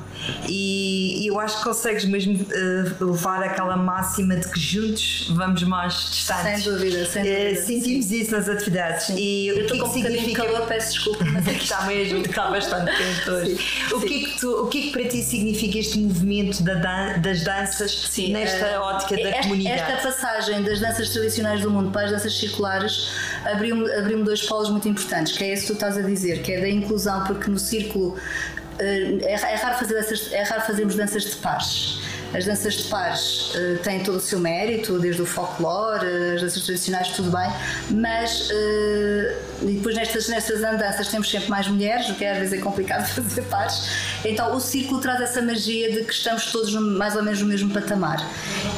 e, 0.48 1.24
e 1.24 1.28
eu 1.28 1.40
acho 1.40 1.58
que 1.58 1.64
consegues 1.64 2.06
mesmo 2.06 2.36
uh, 2.36 3.06
levar 3.06 3.44
aquela 3.44 3.78
máxima 3.78 4.36
de 4.36 4.48
que 4.50 4.60
juntos 4.60 5.32
vamos 5.36 5.64
mais 5.64 5.94
distantes. 5.94 6.64
Sem 6.64 6.74
dúvida, 6.74 7.06
sem 7.06 7.24
dúvida. 7.24 7.60
Uh, 7.60 7.66
sentimos 7.66 8.06
Sim. 8.06 8.22
isso 8.22 8.32
nas 8.32 8.50
atividades. 8.50 9.06
Sim. 9.08 9.16
E 9.18 9.48
eu 9.48 9.64
o 9.64 9.68
que, 9.68 9.80
é 9.80 9.84
que 9.84 9.90
significa? 9.90 10.44
Calor, 10.44 10.68
peço 10.68 10.94
desculpa, 10.94 11.26
mas 11.26 11.48
aqui 11.48 11.64
está 11.64 11.82
mesmo, 11.84 12.20
está 12.26 12.50
bastante 12.50 12.92
quente 12.96 13.30
hoje. 13.30 13.58
O 13.94 14.02
que, 14.02 14.16
é 14.16 14.28
que 14.28 14.40
tu, 14.40 14.52
o 14.64 14.68
que 14.68 14.80
é 14.80 14.82
que 14.84 14.92
para 14.92 15.08
ti 15.08 15.24
significa 15.24 15.80
este 15.80 16.00
movimento 16.00 16.64
da 16.64 16.76
dan 16.76 17.20
das 17.20 17.44
danças 17.44 17.92
Sim, 18.10 18.34
nesta 18.34 18.80
uh, 18.80 18.84
ótica 18.84 19.16
da 19.16 19.30
esta, 19.30 19.42
comunidade? 19.44 19.80
Esta 19.80 20.10
passagem 20.10 20.64
das 20.64 20.80
danças 20.80 21.10
tradicionais 21.10 21.62
do 21.62 21.72
mundo 21.72 21.92
para 21.92 22.06
as 22.06 22.12
danças 22.12 22.38
circulares 22.38 23.12
abriu-me 23.46 23.92
abriu 23.94 24.24
dois 24.24 24.44
polos 24.44 24.70
muito 24.70 24.88
importantes, 24.88 25.38
que 25.38 25.44
é 25.44 25.54
isso 25.54 25.64
que 25.64 25.68
tu 25.68 25.74
estás 25.74 25.98
a 25.98 26.02
dizer, 26.02 26.42
que 26.42 26.52
é 26.52 26.62
da 26.62 26.70
inclusão, 26.70 27.24
porque 27.24 27.50
no 27.50 27.58
círculo 27.58 28.16
eh, 28.18 28.67
é, 28.80 29.34
é, 29.34 29.56
raro 29.56 29.78
fazer 29.78 29.98
essas, 29.98 30.32
é 30.32 30.44
raro 30.44 30.62
fazermos 30.62 30.96
danças 30.96 31.24
de 31.24 31.36
pares. 31.38 32.02
As 32.34 32.46
danças 32.46 32.74
de 32.74 32.84
pares 32.90 33.56
uh, 33.56 33.78
têm 33.84 34.04
todo 34.04 34.18
o 34.18 34.20
seu 34.20 34.40
mérito, 34.40 35.00
desde 35.00 35.22
o 35.22 35.26
folclore, 35.26 36.06
as 36.36 36.42
danças 36.42 36.66
tradicionais, 36.66 37.10
tudo 37.10 37.32
bem, 37.32 37.50
mas 37.90 38.50
uh, 38.50 39.57
e 39.62 39.74
depois 39.74 39.96
nestas, 39.96 40.28
nestas 40.28 40.64
andanças 40.64 41.08
temos 41.08 41.30
sempre 41.30 41.50
mais 41.50 41.68
mulheres, 41.68 42.10
o 42.10 42.16
que 42.16 42.26
às 42.26 42.38
vezes 42.38 42.54
é 42.54 42.62
complicado 42.62 43.08
fazer 43.10 43.42
pares. 43.44 43.90
Então 44.24 44.56
o 44.56 44.60
círculo 44.60 45.00
traz 45.00 45.22
essa 45.22 45.42
magia 45.42 45.92
de 45.92 46.04
que 46.04 46.14
estamos 46.14 46.52
todos 46.52 46.74
no, 46.74 46.82
mais 46.82 47.16
ou 47.16 47.24
menos 47.24 47.42
no 47.42 47.48
mesmo 47.48 47.72
patamar. 47.72 48.18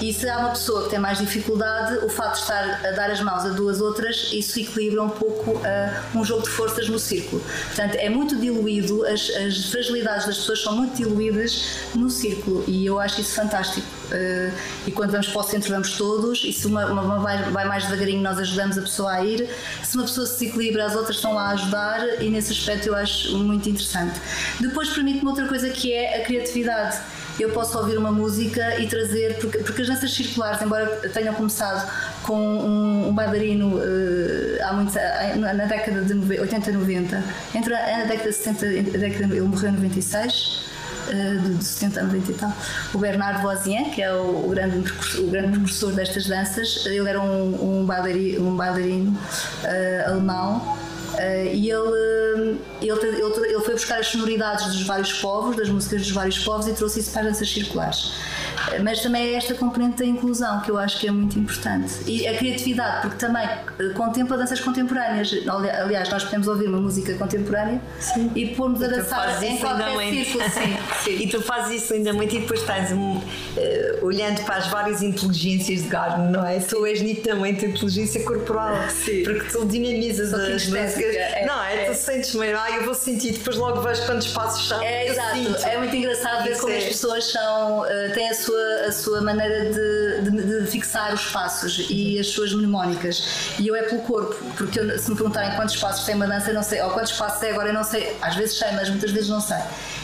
E 0.02 0.14
se 0.14 0.30
há 0.30 0.40
uma 0.40 0.50
pessoa 0.50 0.84
que 0.84 0.90
tem 0.92 1.00
mais 1.00 1.18
dificuldade, 1.18 2.06
o 2.06 2.10
fato 2.10 2.36
de 2.36 2.42
estar 2.42 2.86
a 2.86 2.92
dar 2.92 3.12
as 3.12 3.22
mãos 3.22 3.46
a 3.46 3.50
duas 3.50 3.82
outras, 3.82 4.30
isso 4.32 4.60
equilibra 4.60 5.04
um 5.04 5.10
pouco 5.10 5.52
uh, 5.52 6.18
um 6.18 6.24
jogo 6.24 6.44
de 6.44 6.50
forças 6.50 6.88
no 6.88 7.00
círculo. 7.00 7.42
Portanto, 7.68 7.96
é 7.96 8.10
muito 8.10 8.36
diluído, 8.38 9.06
as, 9.06 9.30
as 9.30 9.66
fragilidades 9.66 10.26
das 10.26 10.38
pessoas 10.38 10.62
são 10.62 10.76
muito 10.76 10.96
diluídas 10.96 11.80
no 11.96 12.10
círculo 12.10 12.64
e 12.68 12.86
eu 12.86 13.00
acho 13.00 13.22
isso 13.22 13.36
fantástico. 13.36 13.99
Uh, 14.10 14.52
e 14.88 14.92
quando 14.92 15.12
vamos 15.12 15.28
para 15.28 15.40
o 15.40 15.44
centro 15.44 15.70
vamos 15.70 15.96
todos 15.98 16.44
e 16.44 16.52
se 16.52 16.66
uma, 16.66 16.86
uma 16.88 17.20
vai, 17.20 17.44
vai, 17.52 17.66
mais 17.66 17.84
devagarinho 17.84 18.22
nós 18.22 18.40
ajudamos 18.40 18.78
a 18.78 18.82
pessoa 18.82 19.12
a 19.14 19.24
ir. 19.24 19.48
Se 19.84 19.96
uma 19.96 20.06
pessoa 20.06 20.26
se 20.26 20.48
equilibra 20.48 20.86
as 20.86 20.96
outras 20.96 21.18
estão 21.18 21.34
lá 21.34 21.50
a 21.50 21.52
ajudar 21.52 22.22
e 22.22 22.30
nesse 22.30 22.52
aspecto 22.52 22.88
eu 22.88 22.96
acho 22.96 23.38
muito 23.38 23.70
interessante. 23.70 24.20
Depois 24.60 24.90
permite-me 24.90 25.30
outra 25.30 25.48
coisa 25.48 25.70
que 25.70 25.94
é 25.94 26.22
a 26.22 26.26
criatividade. 26.26 27.00
Eu 27.40 27.52
posso 27.52 27.78
ouvir 27.78 27.98
uma 27.98 28.12
música 28.12 28.82
e 28.82 28.88
trazer, 28.88 29.38
porque, 29.38 29.60
porque 29.60 29.82
as 29.82 29.88
danças 29.88 30.14
circulares, 30.14 30.62
embora 30.62 30.88
tenham 31.14 31.34
começado 31.34 31.90
com 32.24 32.38
um, 32.38 33.08
um 33.08 33.14
bailarino 33.14 33.78
uh, 33.78 34.64
há 34.64 34.74
muitos, 34.74 34.96
na 35.38 35.66
década 35.66 36.02
de 36.02 36.40
80, 36.40 36.72
90, 36.72 37.24
entre 37.56 37.74
a, 37.74 38.04
década 38.04 38.30
de 38.30 38.36
70, 38.36 38.66
a 38.66 39.00
década, 39.00 39.34
ele 39.34 39.42
morreu 39.42 39.70
em 39.70 39.74
96, 39.74 40.34
uh, 40.34 40.69
de 41.14 41.64
70 41.64 42.00
a 42.00 42.04
90 42.04 42.32
e 42.32 42.36
tal, 42.36 42.54
o 42.94 42.98
Bernard 42.98 43.42
Voisin, 43.42 43.86
que 43.92 44.02
é 44.02 44.12
o, 44.14 44.46
o 44.46 44.50
grande, 44.50 44.92
o 45.20 45.28
grande 45.28 45.52
precursor 45.52 45.92
destas 45.94 46.28
danças, 46.28 46.86
ele 46.86 47.08
era 47.08 47.20
um, 47.22 47.82
um 47.82 47.86
bailarino, 47.86 48.48
um 48.48 48.56
bailarino 48.56 49.12
uh, 49.12 50.10
alemão 50.10 50.80
Uh, 51.10 51.54
e 51.54 51.70
ele, 51.70 52.60
ele, 52.82 52.92
ele, 52.92 53.48
ele, 53.48 53.60
foi 53.62 53.74
buscar 53.74 54.00
as 54.00 54.08
sonoridades 54.08 54.68
dos 54.68 54.84
vários 54.84 55.12
povos, 55.14 55.58
das 55.58 55.68
músicas 55.68 56.04
dos 56.04 56.12
vários 56.12 56.38
povos 56.40 56.68
e 56.68 56.72
trouxe 56.72 57.02
isso 57.02 57.12
para 57.12 57.24
as 57.24 57.28
danças 57.30 57.52
circulares 57.52 58.14
mas 58.84 59.02
também 59.02 59.34
é 59.34 59.34
esta 59.36 59.54
componente 59.54 59.98
da 59.98 60.06
inclusão 60.06 60.62
que 60.62 60.72
eu 60.72 60.78
acho 60.78 61.00
que 61.00 61.08
é 61.08 61.12
muito 61.12 61.38
importante. 61.38 61.94
E 62.06 62.28
a 62.28 62.38
criatividade, 62.38 63.02
porque 63.02 63.18
também 63.18 63.44
eh, 63.46 63.90
contempla 63.96 64.38
danças 64.38 64.60
contemporâneas. 64.60 65.34
Aliás, 65.82 66.10
nós 66.10 66.24
podemos 66.24 66.48
ouvir 66.48 66.68
uma 66.68 66.80
música 66.80 67.14
contemporânea 67.16 67.82
sim. 68.00 68.32
e 68.36 68.48
pôr-nos 68.48 68.82
a 68.82 68.88
dançar 68.88 69.44
em 69.44 69.58
qualquer 69.58 70.10
círculo. 70.10 70.44
Sim, 70.50 70.78
sim. 71.04 71.24
E 71.24 71.28
tu 71.28 71.42
fazes 71.42 71.84
isso 71.84 71.94
ainda 71.94 72.14
muito 72.14 72.36
e 72.36 72.40
depois 72.40 72.62
estás 72.62 72.92
um, 72.92 73.18
uh, 73.18 73.24
olhando 74.02 74.44
para 74.44 74.56
as 74.56 74.68
várias 74.68 75.02
inteligências 75.02 75.84
de 75.84 75.88
Garden, 75.88 76.32
não 76.32 76.46
é? 76.46 76.60
Tu 76.60 76.86
és 76.86 77.02
nitidamente 77.02 77.66
inteligência 77.66 78.24
corporal, 78.24 78.76
sim. 78.90 79.24
porque 79.24 79.46
tu 79.52 79.66
dinamizas 79.66 80.34
as 80.34 80.68
músicas. 80.68 81.16
É, 81.16 81.46
não, 81.46 81.64
é, 81.64 81.84
é, 81.84 81.86
tu 81.86 81.96
sentes 81.96 82.34
meio, 82.36 82.58
ah, 82.58 82.72
eu 82.72 82.84
vou 82.84 82.94
sentir, 82.94 83.34
depois 83.34 83.56
logo 83.56 83.82
vejo 83.82 84.06
quantos 84.06 84.28
passos 84.28 84.68
são. 84.68 84.82
É, 84.82 85.08
exato, 85.08 85.36
sinto. 85.36 85.66
é 85.66 85.78
muito 85.78 85.96
engraçado 85.96 86.44
ver 86.44 86.58
como 86.58 86.74
é. 86.74 86.78
as 86.78 86.84
pessoas 86.86 87.32
são, 87.32 87.82
uh, 87.82 88.14
têm 88.14 88.30
a 88.30 88.34
sua 88.34 88.49
sua, 88.50 88.88
a 88.88 88.92
sua 88.92 89.22
maneira 89.22 89.70
de, 89.70 90.30
de, 90.30 90.62
de, 90.62 90.68
fixar 90.68 91.14
os 91.14 91.28
passos 91.28 91.86
e 91.90 92.20
as 92.20 92.28
suas 92.28 92.52
mnemónicas. 92.54 93.54
E 93.60 93.68
eu 93.68 93.76
é 93.76 93.84
pelo 93.84 94.02
corpo, 94.02 94.36
porque 94.58 94.80
eu, 94.80 94.98
se 94.98 95.10
me 95.10 95.16
perguntarem 95.16 95.56
quantos 95.56 95.76
passos 95.78 96.06
tem 96.06 96.16
uma 96.16 96.28
dança, 96.28 96.50
eu 96.50 96.56
não 96.56 96.64
sei, 96.64 96.82
ou 96.82 96.90
quantos 96.92 97.12
passos 97.14 97.42
é 97.44 97.52
agora, 97.52 97.70
eu 97.70 97.74
não 97.74 97.84
sei. 97.84 98.18
Às 98.22 98.36
vezes 98.36 98.58
sei, 98.58 98.72
mas 98.72 98.90
muitas 98.90 99.12
vezes 99.12 99.30
não 99.30 99.42
sei. 99.42 99.58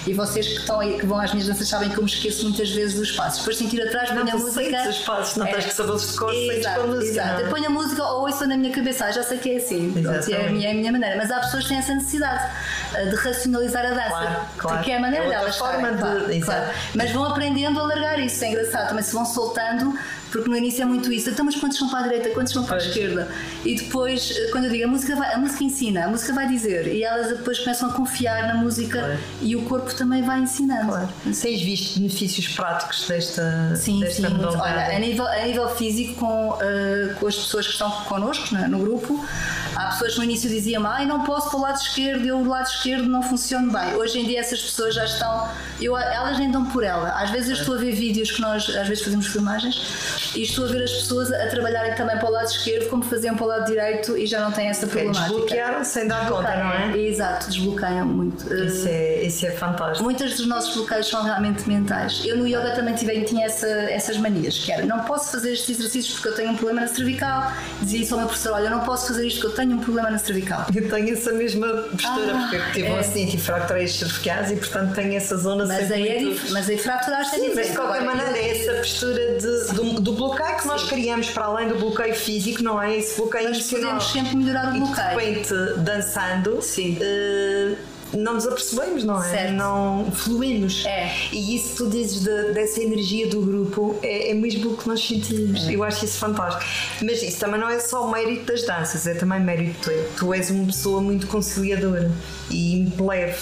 E 0.08 0.13
vocês 0.13 0.47
que 0.47 0.60
estão 0.60 0.79
aí, 0.79 0.99
que 0.99 1.05
vão 1.05 1.19
às 1.19 1.31
minhas 1.31 1.47
danças, 1.47 1.67
sabem 1.67 1.89
que 1.89 1.97
eu 1.97 2.03
me 2.03 2.10
esqueço 2.10 2.43
muitas 2.43 2.69
vezes 2.69 2.95
dos 2.95 3.12
passos. 3.12 3.39
Depois 3.39 3.58
sentir 3.58 3.81
atrás, 3.81 4.10
ponho 4.10 4.31
a 4.31 4.38
música. 4.38 4.89
os 4.89 4.99
passos, 4.99 5.36
não 5.38 5.47
é, 5.47 5.51
tens 5.51 5.65
que 5.65 5.73
sabê-los 5.73 6.12
de 6.12 6.17
cor, 6.17 6.34
exato, 6.34 6.81
a 6.81 6.88
música. 6.88 7.05
Exato, 7.05 7.41
eu 7.41 7.49
ponho 7.49 7.65
a 7.65 7.69
música 7.69 8.03
ou 8.03 8.21
ouço 8.21 8.45
na 8.45 8.58
minha 8.58 8.71
cabeça, 8.71 9.05
ah, 9.05 9.12
já 9.12 9.23
sei 9.23 9.38
que 9.39 9.53
é 9.53 9.58
assim. 9.58 9.91
Pronto, 9.91 10.31
é, 10.31 10.45
a 10.45 10.49
minha, 10.49 10.67
é 10.67 10.71
a 10.71 10.75
minha 10.75 10.91
maneira. 10.91 11.15
Mas 11.17 11.31
há 11.31 11.39
pessoas 11.39 11.63
que 11.63 11.69
têm 11.69 11.79
essa 11.79 11.95
necessidade 11.95 12.51
eh, 12.93 13.05
de 13.05 13.15
racionalizar 13.15 13.86
a 13.86 13.89
dança, 13.89 14.10
claro, 14.10 14.39
claro. 14.58 14.77
porque 14.77 14.91
é 14.91 14.97
a 14.97 14.99
maneira 14.99 15.25
é 15.25 15.29
delas. 15.29 15.58
Forma 15.58 15.91
de, 15.91 15.97
claro, 15.97 16.41
claro. 16.41 16.73
Mas 16.93 17.12
vão 17.12 17.25
aprendendo 17.25 17.79
a 17.79 17.84
largar 17.84 18.19
isso, 18.19 18.35
é 18.43 18.50
engraçado. 18.50 18.89
Também 18.89 19.04
se 19.04 19.13
vão 19.13 19.26
soltando 19.26 19.98
porque 20.36 20.50
no 20.50 20.58
início 20.58 20.82
é 20.82 20.86
muito 20.86 21.13
isso, 21.13 21.30
então 21.30 21.45
mas 21.45 21.56
quantos 21.56 21.78
são 21.78 21.88
para 21.88 22.00
a 22.00 22.04
direita, 22.04 22.30
quantos 22.32 22.52
são 22.52 22.65
para 22.65 22.76
a 22.76 22.80
esquerda? 22.80 23.32
E 23.63 23.74
depois, 23.76 24.36
eh, 24.36 24.50
quando 24.52 24.65
eu 24.65 24.69
digo 24.69 24.84
a 24.84 24.88
música, 24.88 25.15
vai, 25.15 25.34
a 25.34 25.38
música 25.38 25.63
ensina, 25.63 26.04
a 26.04 26.08
música 26.10 26.34
vai 26.34 26.45
dizer, 26.45 26.88
e 26.88 27.04
elas 27.04 27.30
depois 27.30 27.60
começam 27.60 27.89
a 27.89 27.93
confiar 27.93 28.45
na 28.45 28.56
música 28.56 29.00
claro. 29.00 29.19
e 29.41 29.56
o 29.56 29.62
corpo 29.62 29.95
também 29.95 30.21
vai 30.24 30.41
ensinando. 30.41 30.88
Claro. 30.88 31.10
Tens 31.24 31.62
visto 31.62 32.00
benefícios 32.00 32.50
práticos 32.50 33.08
desta 33.08 33.76
Sim, 33.78 34.02
desta 34.02 34.28
sim. 34.28 34.36
Olha, 34.43 34.93
a 34.93 35.00
nível, 35.00 35.26
a 35.26 35.45
nível 35.45 35.69
físico, 35.69 36.15
com, 36.15 36.50
uh, 36.50 37.15
com 37.17 37.28
as 37.28 37.36
pessoas 37.36 37.65
que 37.67 37.71
estão 37.71 37.89
connosco 38.04 38.54
né, 38.54 38.67
no 38.67 38.80
grupo, 38.80 39.26
há 39.74 39.86
pessoas 39.88 40.13
que 40.13 40.17
no 40.17 40.26
início 40.26 40.50
diziam, 40.50 40.86
ai, 40.86 41.06
não 41.06 41.24
posso 41.24 41.50
para 41.50 41.60
o 41.60 41.62
lado 41.62 41.78
esquerdo, 41.78 42.26
eu 42.26 42.39
o 42.39 42.48
lado 42.48 42.67
esquerdo 42.67 43.08
não 43.08 43.24
funciona 43.24 43.71
bem. 43.71 43.95
Hoje 43.95 44.19
em 44.19 44.26
dia 44.26 44.41
essas 44.41 44.62
pessoas 44.62 44.95
já 44.95 45.06
estão, 45.06 45.48
eu, 45.80 45.98
elas 45.98 46.38
nem 46.38 46.52
dão 46.52 46.65
por 46.65 46.84
ela. 46.84 47.10
Às 47.21 47.30
vezes 47.30 47.50
eu 47.50 47.56
estou 47.56 47.76
a 47.76 47.78
ver 47.78 47.93
vídeos 47.93 48.32
que 48.32 48.41
nós, 48.41 48.67
às 48.69 48.88
vezes 48.88 49.02
fazemos 49.02 49.28
filmagens, 49.28 50.24
e 50.35 50.43
estou 50.43 50.65
a 50.65 50.67
ver 50.67 50.83
as 50.83 50.91
pessoas 50.91 51.31
a 51.31 51.47
trabalharem 51.47 51.95
também 51.95 52.17
para 52.17 52.27
o 52.27 52.31
lado 52.31 52.47
esquerdo 52.47 52.89
como 52.89 53.03
faziam 53.03 53.35
para 53.35 53.43
o 53.43 53.47
lado 53.47 53.65
direito 53.65 54.17
e 54.17 54.25
já 54.25 54.41
não 54.41 54.51
têm 54.51 54.67
essa 54.67 54.88
problemática. 54.88 55.27
Desbloquearam 55.27 55.83
sem 55.83 56.07
dar 56.07 56.29
conta, 56.29 56.55
não 56.55 56.71
é? 56.71 56.97
Exato, 56.97 57.47
desbloqueiam 57.47 58.05
muito. 58.05 58.53
Isso 58.53 58.88
é, 58.88 59.23
isso 59.23 59.45
é 59.45 59.51
fantástico. 59.51 60.03
Muitos 60.03 60.35
dos 60.38 60.47
nossos 60.47 60.75
bloqueios 60.75 61.07
são 61.07 61.23
realmente 61.23 61.67
mentais. 61.67 62.23
Eu 62.25 62.38
no 62.38 62.47
yoga 62.47 62.71
também 62.71 62.95
tive, 62.95 63.23
tinha 63.23 63.45
essa, 63.45 63.67
essas 63.67 64.17
manias, 64.17 64.57
que 64.57 64.71
era 64.71 64.85
não 64.85 65.01
posso 65.01 65.31
fazer 65.31 65.53
estes 65.53 65.77
exercícios 65.77 66.15
porque 66.15 66.29
eu 66.29 66.35
tenho 66.35 66.51
um 66.51 66.55
problema 66.55 66.81
na 66.81 66.88
cervical. 66.88 67.51
Dizia 67.81 68.01
isso 68.01 68.13
ao 68.13 68.19
meu 68.19 68.27
professor: 68.27 68.53
olha, 68.53 68.65
eu 68.65 68.71
não 68.71 68.81
posso 68.81 69.07
fazer 69.07 69.27
isto 69.27 69.41
porque 69.41 69.53
eu 69.53 69.65
tenho 69.65 69.77
um 69.77 69.79
problema 69.79 70.09
na 70.09 70.17
cervical. 70.17 70.65
Eu 70.73 70.89
tenho 70.89 71.13
essa 71.13 71.31
mesma 71.31 71.67
postura, 71.67 72.33
ah, 72.33 72.47
porque 72.49 72.71
tive 72.73 72.88
é. 72.88 72.91
um 72.91 72.97
acidente 72.97 73.38
e 73.38 73.83
as 73.83 73.91
cervicais 73.91 74.51
e 74.51 74.55
portanto 74.55 74.93
tenho 74.95 75.13
essa 75.15 75.38
zona 75.38 75.65
mas 75.65 75.91
aí 75.91 76.07
é 76.07 76.21
muito... 76.21 76.51
Mas 76.51 76.69
aí 76.69 76.77
fracturaste 76.77 77.35
é 77.35 77.39
diferente. 77.39 77.55
Mas 77.55 77.67
de 77.67 77.75
qualquer 77.75 78.03
maneira 78.03 78.38
é 78.38 78.61
essa 78.61 78.73
postura 78.73 79.38
de, 79.38 79.73
do, 79.73 80.01
do, 80.01 80.13
bloqueio 80.15 80.56
que 80.56 80.62
Sim. 80.63 80.67
nós 80.67 80.84
criamos 80.84 81.30
para 81.30 81.45
além 81.45 81.67
do 81.67 81.75
bloqueio 81.75 82.15
físico, 82.15 82.63
não 82.63 82.82
é? 82.82 82.97
Esse 82.97 83.17
bloqueio 83.17 83.49
mas 83.49 83.58
emocional. 83.58 83.82
podemos 83.91 84.12
sempre 84.12 84.38
melhorar 84.38 84.69
o 84.69 84.80
bloqueio. 84.80 85.19
E 85.19 85.23
de 85.23 85.30
repente, 85.30 85.54
dançando. 85.80 86.62
Sim. 86.62 86.97
Uh, 86.97 87.95
não 88.13 88.36
nos 88.36 88.47
apercebemos, 88.47 89.04
não 89.04 89.21
é? 89.21 89.30
Certo. 89.30 89.54
Não 89.54 90.12
fluímos. 90.12 90.86
É. 90.86 91.12
E 91.32 91.56
isso 91.56 91.71
que 91.71 91.75
tu 91.78 91.89
dizes 91.89 92.21
de, 92.21 92.54
dessa 92.54 92.82
energia 92.82 93.28
do 93.28 93.41
grupo 93.41 93.97
é, 94.01 94.32
é 94.32 94.34
mesmo 94.34 94.71
o 94.71 94.78
que 94.78 94.88
nós 94.88 95.06
sentimos. 95.06 95.67
É. 95.67 95.75
Eu 95.75 95.84
acho 95.84 96.06
isso 96.06 96.17
fantástico. 96.17 96.63
Mas 97.01 97.21
isso 97.21 97.39
também 97.39 97.60
não 97.60 97.69
é 97.69 97.80
só 97.80 98.06
o 98.06 98.12
mérito 98.12 98.45
das 98.45 98.63
danças, 98.63 99.06
é 99.08 99.13
também 99.13 99.39
mérito 99.39 99.89
teu. 99.89 100.10
Tu 100.17 100.34
és 100.34 100.49
uma 100.49 100.65
pessoa 100.67 101.01
muito 101.01 101.28
conciliadora 101.28 102.12
e 102.49 102.88
leve 102.99 103.38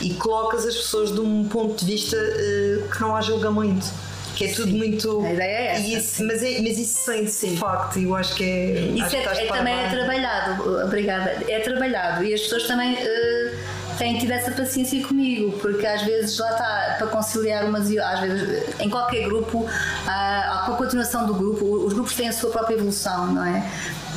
e 0.00 0.14
colocas 0.14 0.64
as 0.64 0.76
pessoas 0.76 1.12
de 1.12 1.20
um 1.20 1.44
ponto 1.44 1.84
de 1.84 1.92
vista 1.92 2.16
uh, 2.16 2.88
que 2.88 3.00
não 3.00 3.14
há 3.14 3.20
julgamento 3.20 3.86
que 4.38 4.44
é 4.44 4.52
tudo 4.52 4.70
Sim. 4.70 4.78
muito. 4.78 5.20
A 5.24 5.32
ideia 5.32 5.50
é 5.50 5.66
essa. 5.72 5.88
Isso, 5.88 6.24
mas, 6.24 6.42
é, 6.44 6.60
mas 6.60 6.78
isso 6.78 6.98
sente-se 7.00 7.48
de 7.48 7.56
facto, 7.56 7.98
eu 7.98 8.14
acho 8.14 8.36
que 8.36 8.44
é. 8.44 8.80
Isso 8.94 9.16
é, 9.16 9.24
é 9.24 9.46
também 9.48 9.74
é 9.74 9.88
trabalhado, 9.88 10.84
obrigada. 10.84 11.44
É 11.48 11.58
trabalhado 11.58 12.24
e 12.24 12.32
as 12.32 12.42
pessoas 12.42 12.66
também. 12.68 12.94
Uh, 12.94 13.78
têm 13.98 14.16
tido 14.16 14.30
essa 14.30 14.52
paciência 14.52 15.04
comigo, 15.04 15.58
porque 15.58 15.84
às 15.84 16.02
vezes 16.02 16.38
lá 16.38 16.52
está, 16.52 16.94
para 16.98 17.08
conciliar 17.08 17.64
umas 17.64 17.90
e 17.90 17.98
às 17.98 18.20
vezes 18.20 18.64
em 18.78 18.88
qualquer 18.88 19.24
grupo, 19.24 19.66
com 19.66 20.72
a 20.72 20.76
continuação 20.78 21.26
do 21.26 21.34
grupo, 21.34 21.64
os 21.64 21.92
grupos 21.92 22.14
têm 22.14 22.28
a 22.28 22.32
sua 22.32 22.48
própria 22.48 22.76
evolução, 22.76 23.26
não 23.34 23.44
é? 23.44 23.68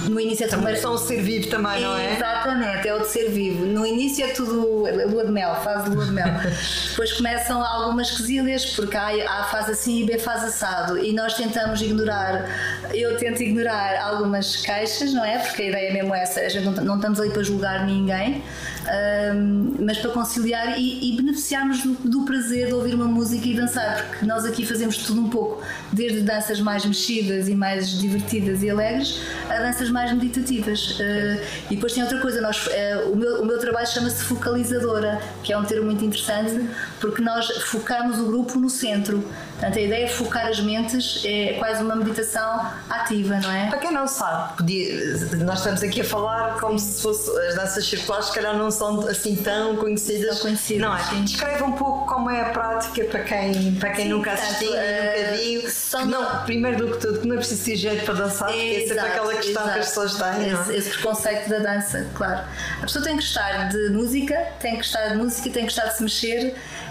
No 0.07 0.19
início 0.19 0.45
é 0.45 0.47
tudo. 0.47 0.65
A 0.65 0.71
evolução 0.71 0.95
de 0.95 1.01
ser 1.01 1.21
vivo 1.21 1.49
também, 1.49 1.81
não 1.81 1.95
é? 1.95 2.15
Exatamente, 2.15 2.87
é 2.87 2.93
o 2.93 2.99
de 2.99 3.07
ser 3.07 3.29
vivo. 3.29 3.65
No 3.65 3.85
início 3.85 4.25
é 4.25 4.29
tudo 4.29 4.53
lua 4.53 5.25
de 5.25 5.31
mel, 5.31 5.55
fase 5.63 5.89
de 5.89 5.95
lua 5.95 6.05
de 6.05 6.11
mel. 6.11 6.27
Depois 6.89 7.13
começam 7.13 7.63
algumas 7.63 8.11
quesilhas, 8.11 8.65
porque 8.75 8.95
há, 8.95 9.09
há 9.27 9.43
fase 9.45 9.71
assim 9.71 10.01
e 10.01 10.05
B 10.05 10.17
fase 10.17 10.47
assado. 10.47 10.97
E 10.97 11.13
nós 11.13 11.33
tentamos 11.33 11.81
ignorar, 11.81 12.45
eu 12.93 13.17
tento 13.17 13.41
ignorar 13.41 14.01
algumas 14.01 14.57
queixas, 14.57 15.13
não 15.13 15.23
é? 15.23 15.39
Porque 15.39 15.63
a 15.63 15.65
ideia 15.67 15.89
é 15.89 15.93
mesmo 15.93 16.13
essa, 16.13 16.41
a 16.41 16.49
gente 16.49 16.65
não, 16.65 16.73
não 16.73 16.95
estamos 16.95 17.19
ali 17.19 17.29
para 17.29 17.43
julgar 17.43 17.85
ninguém 17.85 18.43
um, 18.81 19.75
mas 19.85 19.97
para 19.99 20.11
conciliar 20.11 20.79
e, 20.79 21.13
e 21.13 21.15
beneficiarmos 21.15 21.81
do, 21.83 21.93
do, 21.93 22.25
prazer 22.25 22.67
de 22.67 22.73
ouvir 22.73 22.95
uma 22.95 23.05
música 23.05 23.47
e 23.47 23.53
dançar, 23.53 24.07
porque 24.07 24.25
nós 24.25 24.45
aqui 24.45 24.65
fazemos 24.65 24.97
tudo 24.97 25.21
um 25.21 25.29
pouco, 25.29 25.61
desde 25.91 26.21
danças 26.21 26.59
mais 26.59 26.85
mexidas 26.85 27.47
e 27.47 27.55
mais 27.55 27.99
divertidas 27.99 28.63
e 28.63 28.69
alegres, 28.69 29.21
a 29.49 29.59
mais 29.89 30.11
meditativas. 30.13 30.99
Uh, 30.99 31.41
e 31.69 31.75
depois 31.75 31.93
tem 31.93 32.03
outra 32.03 32.19
coisa, 32.19 32.41
nós, 32.41 32.67
uh, 32.67 33.11
o, 33.11 33.15
meu, 33.15 33.41
o 33.41 33.45
meu 33.45 33.59
trabalho 33.59 33.87
chama-se 33.87 34.23
focalizadora, 34.23 35.21
que 35.43 35.51
é 35.51 35.57
um 35.57 35.63
termo 35.63 35.85
muito 35.85 36.03
interessante, 36.03 36.69
porque 36.99 37.21
nós 37.21 37.47
focamos 37.65 38.19
o 38.19 38.25
grupo 38.25 38.59
no 38.59 38.69
centro. 38.69 39.23
Portanto, 39.61 39.77
a 39.77 39.81
ideia 39.81 40.05
é 40.05 40.07
focar 40.07 40.47
as 40.47 40.59
mentes, 40.59 41.21
é 41.23 41.53
quase 41.59 41.83
uma 41.83 41.95
meditação 41.95 42.65
ativa, 42.89 43.39
não 43.39 43.51
é? 43.51 43.69
Para 43.69 43.77
quem 43.77 43.91
não 43.91 44.07
sabe, 44.07 44.57
podia, 44.57 45.17
nós 45.37 45.59
estamos 45.59 45.83
aqui 45.83 46.01
a 46.01 46.03
falar 46.03 46.59
como 46.59 46.79
se 46.79 46.99
fosse 46.99 47.29
as 47.47 47.53
danças 47.53 47.85
circulares, 47.85 48.25
se 48.25 48.33
calhar 48.33 48.57
não 48.57 48.71
são 48.71 49.07
assim 49.07 49.35
tão 49.35 49.75
conhecidas. 49.75 50.37
São 50.37 50.47
conhecidas 50.47 50.81
não 50.81 50.97
é? 50.97 51.21
Descreve 51.21 51.61
um 51.61 51.73
pouco 51.73 52.07
como 52.11 52.31
é 52.31 52.41
a 52.41 52.45
prática 52.45 53.03
para 53.03 53.19
quem, 53.19 53.75
para 53.75 53.91
quem 53.91 54.05
sim, 54.05 54.09
nunca 54.09 54.31
assistiu, 54.31 54.69
nunca 54.69 54.81
eh, 54.81 55.37
viu. 55.39 55.69
São 55.69 56.05
não, 56.07 56.43
primeiro 56.43 56.77
do 56.77 56.93
que 56.93 56.99
tudo, 56.99 57.19
que 57.19 57.27
não 57.27 57.35
é 57.35 57.37
preciso 57.37 57.63
ter 57.63 57.75
jeito 57.75 58.03
para 58.03 58.15
dançar, 58.15 58.47
porque 58.47 58.83
é 58.83 58.87
sempre 58.87 58.99
aquela 58.99 59.33
questão 59.35 59.61
exato. 59.61 59.73
que 59.73 59.79
as 59.79 59.87
pessoas 59.89 60.15
têm. 60.15 60.49
Esse, 60.49 60.75
esse, 60.75 60.89
preconceito 60.89 61.49
da 61.49 61.59
dança, 61.59 62.07
claro. 62.15 62.41
A 62.79 62.81
pessoa 62.81 63.05
tem 63.05 63.15
que 63.15 63.21
gostar 63.21 63.69
de 63.69 63.89
música, 63.89 64.47
tem 64.59 64.71
que 64.71 64.77
gostar 64.77 65.09
de 65.09 65.17
música, 65.17 65.43
tem 65.43 65.67
que 65.67 65.73
gostar 65.75 65.85
de 65.85 65.97
se 65.97 66.03
mexer 66.03 66.55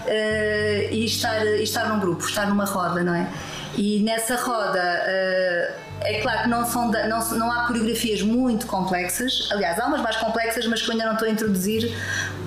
e, 0.91 1.05
estar, 1.05 1.45
e 1.45 1.63
estar 1.63 1.89
num 1.89 1.99
grupo, 1.99 2.23
estar 2.23 2.47
numa 2.47 2.65
roda, 2.65 3.03
não 3.03 3.15
é? 3.15 3.27
E 3.75 4.01
nessa 4.01 4.35
roda. 4.35 4.81
É 6.03 6.19
claro 6.21 6.43
que 6.43 6.49
não, 6.49 6.65
são 6.65 6.91
não, 6.91 7.29
não 7.37 7.51
há 7.51 7.67
coreografias 7.67 8.21
muito 8.21 8.65
complexas, 8.65 9.47
aliás, 9.51 9.79
há 9.79 9.87
umas 9.87 10.01
mais 10.01 10.15
complexas, 10.17 10.65
mas 10.65 10.81
que 10.81 10.89
eu 10.89 10.93
ainda 10.93 11.05
não 11.05 11.13
estou 11.13 11.27
a 11.27 11.31
introduzir 11.31 11.95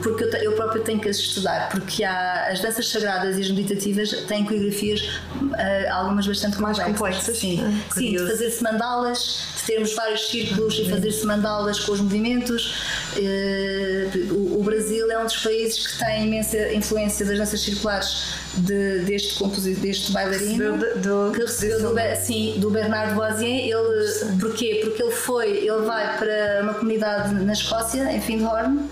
porque 0.02 0.24
eu, 0.24 0.28
eu 0.30 0.52
próprio 0.52 0.82
tenho 0.82 1.00
que 1.00 1.08
as 1.08 1.16
estudar, 1.16 1.68
porque 1.70 2.04
há 2.04 2.48
as 2.50 2.60
danças 2.60 2.88
sagradas 2.88 3.38
e 3.38 3.40
as 3.40 3.50
meditativas 3.50 4.10
têm 4.26 4.44
coreografias, 4.44 5.00
uh, 5.00 5.92
algumas 5.92 6.26
bastante 6.26 6.60
mais 6.60 6.78
complexas. 6.78 6.98
complexas. 6.98 7.38
Sim, 7.38 7.60
ah, 7.64 7.94
sim 7.94 8.12
de 8.12 8.18
fazer-se 8.18 8.62
mandalas, 8.62 9.46
de 9.56 9.62
termos 9.62 9.94
vários 9.94 10.28
círculos 10.28 10.78
e 10.78 10.90
fazer-se 10.90 11.24
mandalas 11.26 11.80
com 11.80 11.92
os 11.92 12.00
movimentos. 12.00 12.76
Uh, 13.16 14.34
o, 14.34 14.60
o 14.60 14.62
Brasil 14.62 15.10
é 15.10 15.18
um 15.18 15.24
dos 15.24 15.38
países 15.38 15.86
que 15.86 15.98
tem 15.98 16.26
imensa 16.26 16.72
influência 16.72 17.24
das 17.24 17.38
danças 17.38 17.60
circulares 17.60 18.43
de, 18.58 19.00
deste 19.00 19.38
compositor, 19.38 19.82
deste 19.82 20.12
bailarino 20.12 20.78
do, 20.78 21.28
do, 21.28 21.32
que 21.32 21.40
recebeu 21.40 21.80
do, 21.80 21.94
sim, 22.16 22.54
do 22.58 22.70
Bernardo 22.70 23.14
Boisier. 23.14 23.68
Ele, 23.68 24.08
sim. 24.08 24.38
porquê? 24.38 24.80
Porque 24.84 25.02
ele 25.02 25.12
foi, 25.12 25.50
ele 25.58 25.82
vai 25.82 26.18
para 26.18 26.60
uma 26.62 26.74
comunidade 26.74 27.34
na 27.34 27.52
Escócia, 27.52 28.12
em 28.12 28.20
Findhorn, 28.20 28.88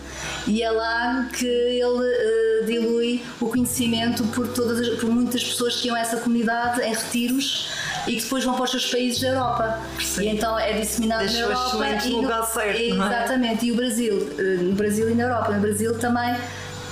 e 0.47 0.63
é 0.63 0.71
lá 0.71 1.29
que 1.33 1.47
ele 1.47 1.85
uh, 1.85 2.67
dilui 2.67 3.23
o 3.41 3.49
conhecimento 3.49 4.25
por 4.29 4.49
todas 4.49 4.81
as, 4.81 4.89
por 5.01 5.09
muitas 5.11 5.43
pessoas 5.43 5.77
que 5.77 5.89
iam 5.89 5.97
a 5.97 6.01
essa 6.01 6.17
comunidade 6.17 6.81
em 6.83 6.95
retiros 6.95 7.71
e 8.07 8.17
que 8.17 8.23
depois 8.23 8.45
vão 8.45 8.55
para 8.55 8.65
os 8.65 8.71
seus 8.71 8.91
países 8.91 9.21
da 9.21 9.29
Europa. 9.29 9.81
Sim. 10.01 10.23
E 10.23 10.29
então 10.29 10.59
é 10.59 10.73
disseminado 10.73 11.21
Deixou 11.21 11.49
na 11.49 11.55
Europa. 11.55 12.07
E 12.07 12.11
no 12.11 12.17
lugar 12.23 12.43
certo, 12.45 12.79
é? 12.79 12.89
Exatamente. 12.89 13.65
É? 13.65 13.69
E 13.69 13.73
o 13.73 13.77
Brasil, 13.77 14.15
uh, 14.17 14.63
no 14.63 14.75
Brasil 14.75 15.11
e 15.11 15.15
na 15.15 15.25
Europa. 15.25 15.53
No 15.53 15.61
Brasil 15.61 15.97
também 15.99 16.35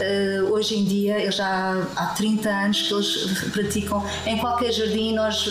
Uh, 0.00 0.50
hoje 0.52 0.78
em 0.78 0.84
dia, 0.84 1.20
eu 1.20 1.30
já 1.30 1.76
há 1.94 2.06
30 2.06 2.48
anos 2.48 2.82
que 2.82 2.94
eles 2.94 3.50
praticam 3.52 4.04
em 4.26 4.38
qualquer 4.38 4.72
jardim. 4.72 5.14
Nós, 5.14 5.46
uh, 5.46 5.50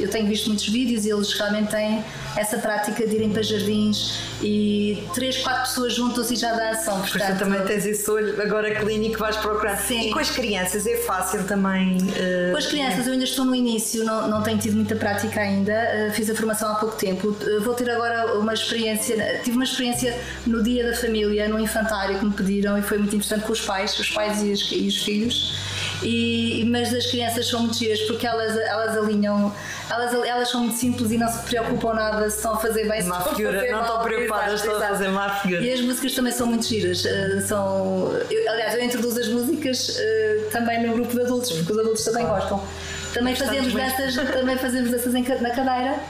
eu 0.00 0.10
tenho 0.10 0.26
visto 0.26 0.48
muitos 0.48 0.68
vídeos 0.68 1.06
e 1.06 1.10
eles 1.10 1.32
realmente 1.32 1.70
têm 1.70 2.04
essa 2.36 2.58
prática 2.58 3.06
de 3.06 3.14
irem 3.14 3.30
para 3.30 3.42
jardins 3.42 4.18
e 4.42 5.06
três, 5.14 5.38
quatro 5.38 5.62
pessoas 5.62 5.94
juntam-se 5.94 6.34
e 6.34 6.36
já 6.36 6.52
dançam. 6.52 7.00
Portanto, 7.00 7.34
tu 7.34 7.38
também 7.38 7.62
tens 7.62 7.86
esse 7.86 8.10
olho 8.10 8.42
agora 8.42 8.74
clínico, 8.74 9.18
vais 9.18 9.36
procurar. 9.36 9.76
Sim. 9.76 10.08
E 10.08 10.12
com 10.12 10.18
as 10.18 10.30
crianças 10.30 10.86
é 10.86 10.96
fácil 10.96 11.44
também. 11.44 11.98
Uh, 11.98 12.50
com 12.50 12.58
as 12.58 12.66
crianças, 12.66 13.06
eu 13.06 13.12
ainda 13.12 13.24
estou 13.24 13.44
no 13.44 13.54
início, 13.54 14.04
não, 14.04 14.26
não 14.26 14.42
tenho 14.42 14.58
tido 14.58 14.74
muita 14.74 14.96
prática 14.96 15.40
ainda. 15.40 16.10
fiz 16.12 16.28
a 16.28 16.34
formação 16.34 16.72
há 16.72 16.74
pouco 16.74 16.96
tempo. 16.96 17.36
vou 17.62 17.74
ter 17.74 17.88
agora 17.90 18.38
uma 18.38 18.54
experiência. 18.54 19.40
Tive 19.44 19.56
uma 19.56 19.64
experiência 19.64 20.18
no 20.44 20.62
Dia 20.64 20.90
da 20.90 20.96
Família, 20.96 21.48
no 21.48 21.60
infantário, 21.60 22.18
que 22.18 22.24
me 22.24 22.32
pediram 22.32 22.76
e 22.76 22.82
foi 22.82 22.98
muito 22.98 23.14
interessante 23.14 23.44
com 23.44 23.52
os 23.52 23.60
pais 23.60 23.83
pais, 23.84 23.98
os 23.98 24.10
pais 24.10 24.42
e 24.42 24.52
os, 24.52 24.72
e 24.72 24.86
os 24.86 25.04
filhos. 25.04 25.54
E, 26.02 26.64
mas 26.66 26.92
as 26.92 27.06
crianças 27.06 27.48
são 27.48 27.60
muito 27.60 27.76
giras 27.76 28.00
porque 28.02 28.26
elas, 28.26 28.56
elas 28.56 28.96
alinham, 28.96 29.54
elas, 29.88 30.12
elas 30.12 30.50
são 30.50 30.62
muito 30.62 30.76
simples 30.76 31.10
e 31.12 31.18
não 31.18 31.28
se 31.28 31.42
preocupam 31.46 31.94
nada 31.94 32.28
se 32.28 32.36
estão 32.36 32.54
a 32.54 32.58
fazer 32.58 32.88
bem, 32.88 33.00
se 33.00 33.08
má 33.08 33.18
estão 33.18 33.34
figura, 33.34 33.56
a 33.56 33.60
fazer 33.60 33.72
não 33.72 33.80
estão 33.82 34.02
preocupadas, 34.02 34.60
estão 34.60 34.76
a 34.76 34.88
fazer 34.88 35.08
má 35.08 35.30
figura. 35.36 35.62
E 35.62 35.72
as 35.72 35.80
músicas 35.80 36.14
também 36.14 36.32
são 36.32 36.46
muito 36.46 36.66
giras. 36.66 37.04
Uh, 37.04 37.40
são, 37.46 38.12
eu, 38.30 38.50
aliás, 38.50 38.74
eu 38.74 38.84
introduzo 38.84 39.20
as 39.20 39.28
músicas 39.28 39.88
uh, 39.88 40.50
também 40.50 40.86
no 40.86 40.94
grupo 40.94 41.14
de 41.14 41.22
adultos, 41.22 41.52
porque 41.52 41.72
os 41.72 41.78
adultos 41.78 42.04
também 42.04 42.26
gostam. 42.26 42.62
Também 43.14 43.36
fazemos, 43.36 43.72
também 44.32 44.58
fazemos 44.58 44.90
dessas 44.90 45.12
na 45.12 45.50
cadeira 45.50 46.00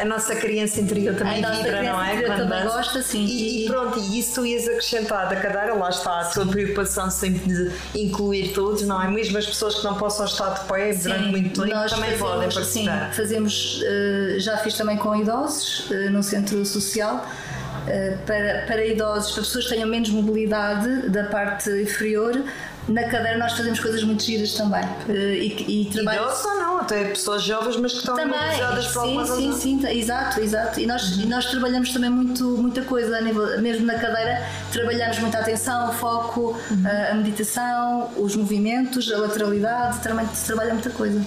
a 0.00 0.04
nossa 0.04 0.34
criança 0.36 0.80
interior 0.80 1.14
também 1.14 1.44
a 1.44 1.50
vibra, 1.50 1.82
não 1.82 2.02
é? 2.02 2.22
Quando 2.22 2.38
também 2.38 2.62
dança. 2.62 2.76
gosta, 2.76 3.02
sim. 3.02 3.24
E, 3.24 3.64
e, 3.64 3.66
pronto, 3.66 3.98
e 3.98 4.18
isso 4.18 4.34
tu 4.34 4.46
ias 4.46 4.66
acrescentar 4.68 5.28
da 5.28 5.36
cadeira, 5.36 5.74
lá 5.74 5.90
está 5.90 6.20
a 6.20 6.24
tua 6.24 6.46
preocupação 6.46 7.10
sempre 7.10 7.40
de 7.52 7.72
incluir 7.94 8.52
todos, 8.52 8.82
não 8.82 9.02
é? 9.02 9.08
Mesmo 9.08 9.38
as 9.38 9.46
pessoas 9.46 9.76
que 9.76 9.84
não 9.84 9.94
possam 9.94 10.26
estar 10.26 10.50
de 10.50 10.66
pé 10.66 10.94
durante 10.94 11.28
muito 11.28 11.62
tempo 11.62 11.88
também 11.88 12.10
fazemos, 12.12 12.18
podem 12.18 12.48
participar. 12.48 13.10
Sim, 13.10 13.16
fazemos, 13.16 13.82
eh, 13.84 14.36
já 14.38 14.56
fiz 14.58 14.74
também 14.74 14.96
com 14.96 15.14
idosos 15.14 15.88
eh, 15.90 16.10
no 16.10 16.22
centro 16.22 16.64
social. 16.64 17.26
Para, 18.26 18.64
para 18.66 18.84
idosos, 18.84 19.30
para 19.30 19.42
pessoas 19.44 19.64
que 19.66 19.74
tenham 19.74 19.88
menos 19.88 20.10
mobilidade 20.10 21.08
da 21.08 21.24
parte 21.24 21.70
inferior, 21.70 22.42
na 22.88 23.04
cadeira 23.04 23.38
nós 23.38 23.52
fazemos 23.52 23.80
coisas 23.80 24.02
muito 24.02 24.22
giras 24.22 24.54
também. 24.54 24.84
E, 25.08 25.82
e 25.82 25.90
trabalho... 25.92 26.22
Idosos 26.22 26.44
ou 26.44 26.54
não? 26.54 26.66
até 26.86 27.04
pessoas 27.04 27.42
jovens, 27.42 27.76
mas 27.76 27.92
que 27.92 27.98
estão 27.98 28.14
também, 28.14 28.38
mobilizadas 28.38 28.86
para 28.86 29.02
sim, 29.02 29.26
sim, 29.26 29.52
sim, 29.52 29.80
sim, 29.80 29.88
exato, 29.88 30.40
exato. 30.40 30.80
E 30.80 30.86
nós, 30.86 31.16
uhum. 31.16 31.22
e 31.22 31.26
nós 31.26 31.46
trabalhamos 31.46 31.92
também 31.92 32.10
muito, 32.10 32.44
muita 32.44 32.82
coisa, 32.82 33.20
nível, 33.20 33.60
mesmo 33.60 33.84
na 33.84 33.94
cadeira, 33.94 34.46
trabalhamos 34.72 35.18
muita 35.18 35.38
atenção, 35.38 35.90
o 35.90 35.92
foco, 35.92 36.56
uhum. 36.70 36.82
a, 36.86 37.12
a 37.12 37.14
meditação, 37.14 38.10
os 38.16 38.36
movimentos, 38.36 39.12
a 39.12 39.18
lateralidade, 39.18 39.98
também 40.00 40.26
se 40.32 40.46
trabalha 40.46 40.72
muita 40.72 40.90
coisa. 40.90 41.20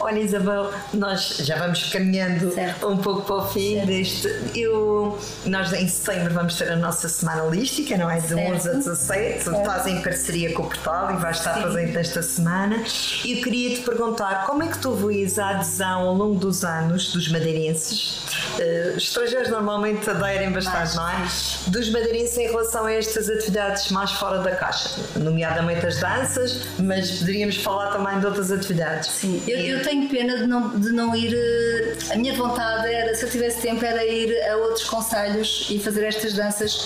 Olha, 0.00 0.20
Isabel, 0.20 0.72
nós 0.94 1.38
já 1.38 1.56
vamos 1.56 1.90
caminhando 1.90 2.52
certo. 2.52 2.88
um 2.88 2.96
pouco 2.98 3.22
para 3.22 3.36
o 3.36 3.48
fim 3.48 3.74
certo. 3.74 3.86
deste. 3.86 4.28
Eu, 4.54 5.18
nós 5.44 5.72
em 5.72 5.88
setembro 5.88 6.34
vamos 6.34 6.56
ter 6.56 6.70
a 6.70 6.76
nossa 6.76 7.08
semana 7.08 7.42
holística, 7.44 7.96
não 7.96 8.10
é? 8.10 8.20
De 8.20 8.28
certo. 8.28 8.52
11 8.54 8.68
a 8.68 8.72
17. 8.74 9.42
Certo. 9.42 9.58
Estás 9.58 9.86
em 9.86 10.02
parceria 10.02 10.52
com 10.52 10.62
o 10.62 10.66
portal 10.66 11.14
e 11.14 11.16
vais 11.16 11.38
estar 11.38 11.54
Sim. 11.54 11.62
presente 11.62 11.96
esta 11.98 12.22
semana. 12.22 12.82
E 13.24 13.38
eu 13.38 13.42
queria 13.42 13.74
te 13.74 13.82
perguntar 13.82 14.46
como 14.46 14.62
é 14.62 14.68
que 14.68 14.78
tu 14.78 14.94
vês 14.94 15.38
a 15.38 15.50
adesão 15.50 16.02
ao 16.02 16.14
longo 16.14 16.38
dos 16.38 16.64
anos 16.64 17.12
dos 17.12 17.28
madeirenses? 17.28 18.18
Uh, 18.58 18.96
estrangeiros 18.96 19.50
normalmente 19.50 20.08
aderem 20.08 20.50
bastante, 20.50 20.96
não 20.96 21.08
é? 21.08 21.26
Dos 21.68 21.90
madeirenses 21.90 22.36
em 22.38 22.46
relação 22.46 22.86
a 22.86 22.92
estas 22.92 23.28
atividades 23.28 23.90
mais 23.90 24.12
fora 24.12 24.38
da 24.38 24.54
caixa, 24.54 25.00
nomeadamente 25.16 25.86
as 25.86 25.98
danças, 25.98 26.62
mas 26.78 27.10
poderíamos 27.18 27.56
falar 27.56 27.90
também 27.90 28.18
de 28.20 28.26
outras 28.26 28.50
atividades. 28.50 29.10
Sim, 29.10 29.42
eu, 29.46 29.58
eu 29.58 29.82
tenho 29.88 30.08
pena 30.08 30.36
de 30.36 30.46
não, 30.46 30.78
de 30.78 30.92
não 30.92 31.16
ir. 31.16 31.34
Eh, 31.34 32.12
a 32.12 32.16
minha 32.16 32.34
vontade 32.34 32.92
era, 32.92 33.14
se 33.14 33.24
eu 33.24 33.30
tivesse 33.30 33.60
tempo, 33.60 33.84
era 33.84 34.04
ir 34.04 34.32
a 34.48 34.56
outros 34.56 34.84
conselhos 34.84 35.68
e 35.70 35.78
fazer 35.78 36.04
estas 36.04 36.34
danças 36.34 36.78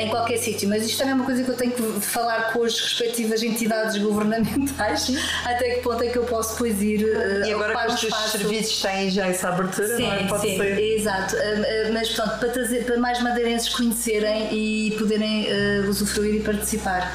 em 0.00 0.08
qualquer 0.08 0.38
sítio, 0.38 0.68
mas 0.68 0.84
isto 0.84 0.98
também 0.98 1.12
é 1.12 1.14
uma 1.14 1.24
coisa 1.24 1.42
que 1.42 1.50
eu 1.50 1.56
tenho 1.56 1.72
que 1.72 2.00
falar 2.00 2.52
com 2.52 2.64
as 2.64 2.78
respectivas 2.78 3.42
entidades 3.42 3.98
governamentais, 3.98 5.10
até 5.44 5.74
que 5.74 5.82
ponto 5.82 6.02
é 6.02 6.08
que 6.08 6.16
eu 6.16 6.24
posso 6.24 6.52
depois 6.52 6.80
ir 6.82 7.04
uh, 7.04 7.46
E 7.46 7.52
agora 7.52 7.86
que 7.86 8.06
os 8.06 8.30
serviços 8.30 8.80
têm 8.80 9.10
já 9.10 9.26
essa 9.26 9.48
abertura, 9.48 9.96
sim, 9.96 10.02
não 10.02 10.12
é? 10.12 10.26
Pode 10.26 10.42
sim, 10.42 10.56
ser. 10.56 10.78
exato. 10.78 11.36
Uh, 11.36 11.38
uh, 11.38 11.92
mas 11.92 12.08
pronto, 12.10 12.38
para, 12.38 12.48
trazer, 12.48 12.84
para 12.84 12.98
mais 12.98 13.20
madeirenses 13.22 13.68
conhecerem 13.68 14.48
e 14.52 14.96
poderem 14.98 15.48
usufruir 15.86 16.36
e 16.36 16.40
participar. 16.40 17.12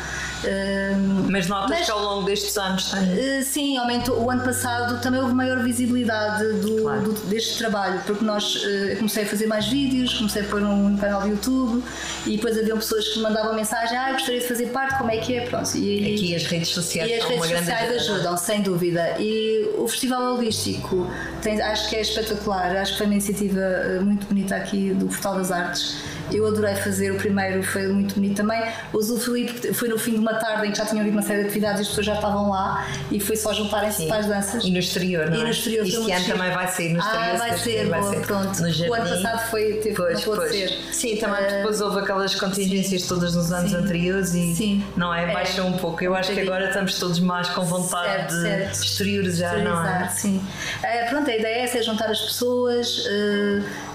Mas 1.30 1.48
notas 1.48 1.70
mas, 1.70 1.86
que 1.86 1.92
ao 1.92 2.02
longo 2.02 2.26
destes 2.26 2.58
anos 2.58 2.92
tem? 2.92 3.40
Uh, 3.40 3.44
sim, 3.44 3.78
aumentou. 3.78 4.24
O 4.24 4.30
ano 4.30 4.44
passado 4.44 5.02
também 5.02 5.22
houve 5.22 5.34
maior 5.34 5.64
visibilidade 5.64 6.54
do, 6.60 6.82
claro. 6.82 7.02
do 7.02 7.14
deste 7.28 7.58
trabalho, 7.58 8.02
porque 8.06 8.24
nós 8.24 8.56
uh, 8.56 8.96
comecei 8.98 9.24
a 9.24 9.26
fazer 9.26 9.48
mais 9.48 9.68
vídeos, 9.68 10.14
comecei 10.14 10.44
a 10.44 10.46
pôr 10.46 10.62
um 10.62 10.98
canal 10.98 11.22
do 11.22 11.30
YouTube 11.30 11.84
e 12.26 12.38
depois 12.38 12.58
haviam 12.58 12.78
pessoas 12.78 13.08
que 13.08 13.18
me 13.18 13.24
mandavam 13.24 13.56
mensagem: 13.56 13.98
Ah, 13.98 14.12
gostaria 14.12 14.40
de 14.40 14.48
fazer 14.48 14.68
parte, 14.68 14.98
como 14.98 15.12
é 15.12 15.18
que 15.18 15.36
é? 15.36 15.42
Pronto. 15.42 15.76
E, 15.76 16.16
Aqui 16.16 16.36
as 16.36 16.46
redes 16.46 16.70
sociais 16.70 17.10
e 17.10 17.14
as 17.16 17.26
redes 17.26 17.50
sociais 17.50 17.92
é? 17.92 17.96
ajudam, 17.96 18.38
sem 18.38 18.62
dúvida. 18.62 19.16
E 19.20 19.70
o 19.78 19.88
Festival 19.88 20.36
Holístico 20.36 21.10
tem, 21.42 21.62
acho 21.62 21.90
que 21.90 21.96
é 21.96 22.02
espetacular, 22.02 22.76
acho 22.78 22.94
que 22.94 22.98
foi 23.00 23.08
uma 23.08 23.14
iniciativa 23.16 23.60
eh, 23.60 24.00
muito 24.00 24.28
bonita 24.28 24.56
aqui 24.56 24.94
do 24.94 25.08
Portal 25.08 25.36
das 25.36 25.52
Artes 25.52 26.15
eu 26.32 26.48
adorei 26.48 26.76
fazer 26.76 27.12
o 27.12 27.18
primeiro, 27.18 27.64
foi 27.64 27.88
muito 27.88 28.16
bonito 28.16 28.38
também. 28.38 28.62
Usufruí 28.94 29.46
porque 29.46 29.74
foi 29.74 29.90
no 29.90 29.98
fim 29.98 30.12
de 30.12 30.20
uma 30.20 30.36
tarde 30.36 30.68
em 30.68 30.72
que 30.72 30.78
já 30.78 30.86
tinham 30.86 31.02
havido 31.02 31.16
uma 31.16 31.24
série 31.24 31.42
de 31.42 31.48
atividades 31.48 31.80
e 31.80 31.82
as 31.84 31.88
pessoas 31.90 32.06
já 32.06 32.16
estavam 32.16 32.50
lá 32.50 32.88
e 33.12 33.20
foi 33.20 33.36
só 33.36 33.54
juntarem-se 33.54 34.08
para 34.08 34.18
as 34.18 34.26
danças. 34.28 34.64
E 34.64 34.72
no 34.72 34.80
exterior, 34.80 35.30
não 35.30 35.38
é? 35.38 35.40
E 35.40 35.44
no 35.44 35.50
exterior 35.50 35.86
este 35.86 36.12
ano 36.12 36.26
também 36.26 36.52
vai 36.52 36.68
ser 36.68 36.94
no 36.94 37.00
exterior. 37.00 37.30
Ah, 37.34 37.38
vai 37.38 37.58
ser, 37.58 37.88
vai 37.88 38.04
ser. 38.04 38.22
pronto. 38.22 38.62
O 38.62 38.94
ano 38.94 39.10
passado 39.10 39.50
foi, 39.50 39.74
teve, 39.74 39.96
pois, 39.96 40.26
não 40.26 40.48
ser. 40.48 40.70
Sim, 40.92 41.18
também 41.18 41.48
depois 41.48 41.82
houve 41.82 42.00
aquelas 42.00 42.36
contingências 42.36 43.02
sim, 43.02 43.08
todas 43.08 43.36
nos 43.36 43.52
anos 43.52 43.74
anteriores 43.74 44.34
e 44.34 44.56
sim. 44.56 44.84
não 44.96 45.14
é? 45.14 45.32
Baixa 45.32 45.62
é, 45.62 45.64
um 45.64 45.74
pouco. 45.74 46.04
Eu 46.04 46.16
acho 46.16 46.32
que 46.34 46.40
agora 46.40 46.68
estamos 46.68 46.98
todos 47.00 47.20
mais 47.20 47.50
com 47.50 47.64
vontade 47.64 48.34
de 48.34 48.72
exteriorizar, 48.72 49.64
não 49.64 49.86
é? 49.86 50.08
Sim. 50.10 50.38
Uh, 50.80 51.10
pronto, 51.10 51.30
a 51.30 51.36
ideia 51.36 51.56
é 51.56 51.64
essa, 51.64 51.78
é 51.78 51.82
juntar 51.82 52.10
as 52.10 52.22
pessoas 52.22 53.06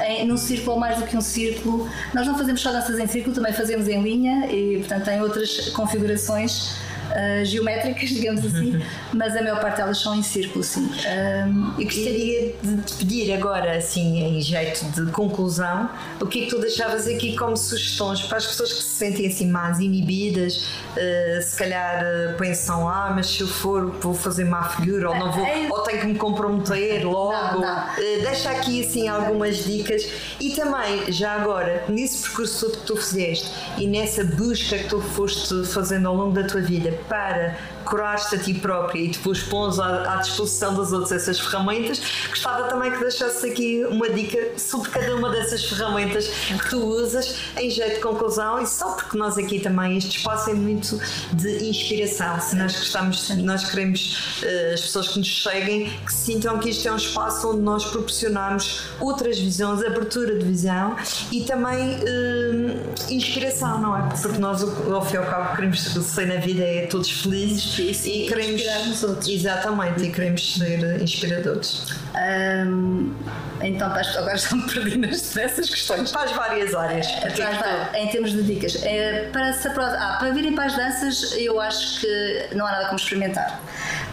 em, 0.00 0.26
num 0.26 0.36
círculo 0.36 0.72
ou 0.72 0.80
mais 0.80 0.98
do 0.98 1.06
que 1.06 1.16
um 1.16 1.20
círculo. 1.20 1.88
Nós 2.20 2.26
não 2.26 2.36
fazemos 2.36 2.60
só 2.60 2.70
danças 2.70 2.98
em 2.98 3.06
círculo, 3.06 3.34
também 3.34 3.50
fazemos 3.50 3.88
em 3.88 4.02
linha 4.02 4.44
e, 4.52 4.76
portanto, 4.80 5.06
tem 5.06 5.22
outras 5.22 5.70
configurações 5.70 6.74
uh, 7.10 7.44
geométricas, 7.44 8.08
digamos 8.10 8.44
assim, 8.44 8.82
mas 9.12 9.36
a 9.36 9.42
maior 9.42 9.60
parte 9.60 9.76
delas 9.76 9.98
são 9.98 10.14
em 10.14 10.22
círculo, 10.22 10.62
sim. 10.64 10.90
Um, 10.90 11.74
Eu 11.78 11.84
gostaria 11.84 12.54
de 12.62 12.82
te 12.82 12.94
pedir 12.96 13.32
agora, 13.32 13.76
assim, 13.76 14.22
em 14.22 14.40
jeito 14.40 14.84
de 14.86 15.10
conclusão, 15.12 15.90
o 16.20 16.26
que 16.26 16.42
é 16.42 16.44
que 16.44 16.50
tu 16.50 16.60
deixavas 16.60 17.06
aqui 17.06 17.36
como 17.36 17.56
sugestões 17.56 18.22
para 18.22 18.38
as 18.38 18.46
pessoas 18.46 18.72
que 18.72 18.82
se 18.82 18.90
sentem 18.90 19.26
assim 19.26 19.46
mais 19.46 19.78
inibidas, 19.78 20.68
uh, 20.96 21.42
se 21.42 21.56
calhar 21.56 22.02
uh, 22.02 22.38
pensam, 22.38 22.88
ah, 22.88 23.12
mas 23.14 23.26
se 23.28 23.40
eu 23.40 23.48
for 23.48 23.90
vou 24.00 24.14
fazer 24.14 24.44
má 24.44 24.64
figura, 24.70 25.10
ou 25.10 25.16
não 25.16 25.32
vou, 25.32 25.44
é... 25.44 25.68
ou 25.70 25.80
tenho 25.82 26.00
que 26.00 26.06
me 26.06 26.14
comprometer 26.14 27.04
logo. 27.04 27.32
Não, 27.32 27.60
não. 27.60 27.86
Deixa 28.22 28.50
aqui 28.50 28.86
assim 28.86 29.08
algumas 29.08 29.64
dicas 29.64 30.06
e 30.38 30.50
também, 30.50 31.10
já 31.12 31.32
agora, 31.32 31.84
nesse 31.88 32.22
percurso 32.22 32.70
que 32.70 32.78
tu 32.78 32.96
fizeste 32.96 33.50
e 33.78 33.86
nessa 33.86 34.24
busca 34.24 34.78
que 34.78 34.88
tu 34.88 35.00
foste 35.00 35.64
fazendo 35.66 36.08
ao 36.08 36.14
longo 36.14 36.32
da 36.32 36.44
tua 36.44 36.60
vida 36.60 36.99
para 37.08 37.56
curar-te 37.90 38.36
a 38.36 38.38
ti 38.38 38.54
própria 38.54 39.00
e 39.00 39.08
depois 39.08 39.42
pões 39.42 39.78
à, 39.80 40.14
à, 40.14 40.16
disposição 40.16 40.74
das 40.74 40.92
outras 40.92 41.10
essas 41.10 41.40
ferramentas, 41.40 42.00
gostava 42.28 42.68
também 42.68 42.92
que 42.92 43.00
deixasses 43.00 43.42
aqui 43.42 43.84
uma 43.90 44.08
dica 44.08 44.56
sobre 44.56 44.90
cada 44.90 45.16
uma 45.16 45.28
dessas 45.30 45.64
ferramentas 45.64 46.28
que 46.28 46.70
tu 46.70 46.78
usas 46.78 47.34
em 47.56 47.68
jeito 47.68 47.96
de 47.96 48.00
conclusão 48.00 48.62
e 48.62 48.66
só 48.66 48.92
porque 48.92 49.18
nós 49.18 49.36
aqui 49.36 49.58
também 49.58 49.98
este 49.98 50.18
espaço 50.18 50.50
é 50.50 50.54
muito 50.54 51.00
de 51.32 51.68
inspiração. 51.68 52.40
Se 52.40 52.54
nós 52.54 52.76
gostamos, 52.76 53.28
nós 53.38 53.68
queremos 53.68 54.40
uh, 54.42 54.74
as 54.74 54.80
pessoas 54.82 55.08
que 55.08 55.18
nos 55.18 55.28
cheguem 55.28 55.90
que 56.06 56.12
sintam 56.12 56.58
que 56.58 56.70
isto 56.70 56.86
é 56.86 56.92
um 56.92 56.96
espaço 56.96 57.50
onde 57.50 57.60
nós 57.60 57.84
proporcionamos 57.86 58.88
outras 59.00 59.38
visões, 59.38 59.82
abertura 59.82 60.38
de 60.38 60.44
visão 60.44 60.96
e 61.32 61.42
também 61.42 61.96
uh, 61.96 63.12
inspiração, 63.12 63.80
não 63.80 63.96
é? 63.96 64.08
Porque 64.22 64.38
nós 64.38 64.62
ao 64.62 65.04
fim 65.04 65.14
e 65.14 65.18
ao 65.18 65.26
cabo 65.26 65.56
queremos 65.56 65.82
ser 65.82 66.26
na 66.26 66.36
vida 66.36 66.62
é 66.62 66.86
todos 66.86 67.10
felizes 67.10 67.79
e, 67.80 68.24
e 68.24 68.28
queremos 68.28 68.60
inspirar 68.60 68.86
nos 68.86 69.02
outros. 69.02 69.28
Exatamente, 69.28 70.04
e 70.04 70.10
queremos 70.10 70.58
ser 70.58 71.02
inspiradores. 71.02 71.86
Um, 72.14 73.14
então, 73.62 73.88
agora 73.88 74.36
já-me 74.36 74.62
perdi 74.72 74.98
nessas 74.98 75.68
questões. 75.68 76.10
Faz 76.10 76.32
várias 76.32 76.74
áreas. 76.74 77.06
É, 77.06 78.02
em 78.02 78.08
termos 78.08 78.32
de 78.32 78.42
dicas. 78.42 78.82
É, 78.84 79.28
para, 79.32 79.52
se, 79.52 79.68
ah, 79.68 80.16
para 80.18 80.30
virem 80.30 80.54
para 80.54 80.64
as 80.64 80.76
danças, 80.76 81.34
eu 81.36 81.60
acho 81.60 82.00
que 82.00 82.48
não 82.54 82.66
há 82.66 82.72
nada 82.72 82.84
como 82.86 82.96
experimentar. 82.96 83.60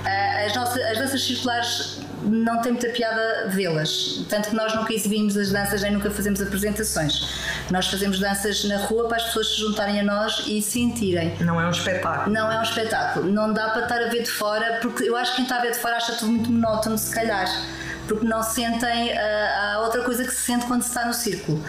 Ah, 0.05 0.45
as, 0.45 0.55
nossas, 0.55 0.81
as 0.83 0.97
danças 0.97 1.23
circulares 1.23 1.99
não 2.23 2.61
tem 2.61 2.73
muita 2.73 2.89
piada 2.89 3.47
vê-las. 3.49 4.25
Tanto 4.29 4.49
que 4.49 4.55
nós 4.55 4.73
nunca 4.75 4.93
exibimos 4.93 5.37
as 5.37 5.51
danças 5.51 5.81
nem 5.81 5.91
nunca 5.91 6.09
fazemos 6.11 6.41
apresentações. 6.41 7.29
Nós 7.71 7.87
fazemos 7.87 8.19
danças 8.19 8.63
na 8.65 8.77
rua 8.77 9.07
para 9.07 9.17
as 9.17 9.23
pessoas 9.23 9.47
se 9.49 9.59
juntarem 9.59 9.99
a 9.99 10.03
nós 10.03 10.43
e 10.47 10.61
sentirem. 10.61 11.35
Não 11.39 11.59
é 11.59 11.67
um 11.67 11.71
espetáculo. 11.71 12.33
Não 12.33 12.51
é 12.51 12.59
um 12.59 12.63
espetáculo. 12.63 13.31
Não 13.31 13.53
dá 13.53 13.69
para 13.69 13.83
estar 13.83 14.01
a 14.01 14.07
ver 14.07 14.23
de 14.23 14.31
fora, 14.31 14.79
porque 14.81 15.03
eu 15.03 15.15
acho 15.15 15.31
que 15.31 15.37
quem 15.37 15.45
está 15.45 15.57
a 15.57 15.61
ver 15.61 15.71
de 15.71 15.79
fora 15.79 15.97
acha 15.97 16.13
tudo 16.13 16.31
muito 16.31 16.51
monótono, 16.51 16.97
se 16.97 17.13
calhar 17.13 17.47
porque 18.07 18.25
não 18.25 18.41
sentem 18.41 19.11
uh, 19.11 19.75
a 19.75 19.79
outra 19.81 20.03
coisa 20.03 20.23
que 20.23 20.31
se 20.31 20.41
sente 20.41 20.65
quando 20.65 20.81
se 20.81 20.89
está 20.89 21.05
no 21.05 21.13
círculo. 21.13 21.63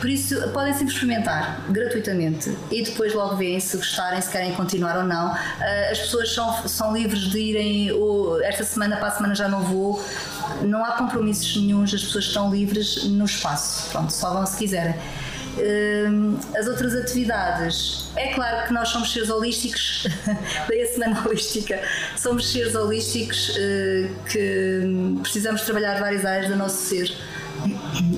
Por 0.00 0.10
isso, 0.10 0.36
podem 0.50 0.72
sempre 0.74 0.92
experimentar 0.92 1.60
gratuitamente 1.68 2.56
e 2.70 2.82
depois 2.82 3.14
logo 3.14 3.36
veem 3.36 3.58
se 3.60 3.76
gostarem, 3.76 4.20
se 4.20 4.30
querem 4.30 4.54
continuar 4.54 4.98
ou 4.98 5.04
não. 5.04 5.32
Uh, 5.32 5.90
as 5.90 5.98
pessoas 5.98 6.32
são, 6.32 6.68
são 6.68 6.92
livres 6.94 7.22
de 7.30 7.38
irem, 7.38 7.92
ou, 7.92 8.42
esta 8.42 8.64
semana 8.64 8.96
para 8.96 9.08
a 9.08 9.10
semana 9.12 9.34
já 9.34 9.48
não 9.48 9.62
vou. 9.62 10.02
Não 10.62 10.84
há 10.84 10.92
compromissos 10.92 11.56
nenhums, 11.56 11.94
as 11.94 12.02
pessoas 12.02 12.24
estão 12.24 12.50
livres 12.50 13.04
no 13.04 13.24
espaço. 13.24 13.90
Pronto, 13.90 14.12
só 14.12 14.32
vão 14.32 14.46
se 14.46 14.56
quiserem. 14.56 14.94
As 16.58 16.66
outras 16.66 16.94
atividades, 16.94 18.08
é 18.16 18.34
claro 18.34 18.66
que 18.66 18.72
nós 18.72 18.88
somos 18.88 19.12
seres 19.12 19.30
holísticos, 19.30 20.06
daí 20.68 20.82
a 20.82 20.86
semana 20.86 21.22
holística, 21.26 21.80
somos 22.16 22.50
seres 22.50 22.74
holísticos 22.74 23.54
eh, 23.56 24.08
que 24.30 25.18
precisamos 25.22 25.62
trabalhar 25.62 25.98
várias 25.98 26.24
áreas 26.24 26.50
do 26.50 26.56
nosso 26.56 26.76
ser. 26.76 27.14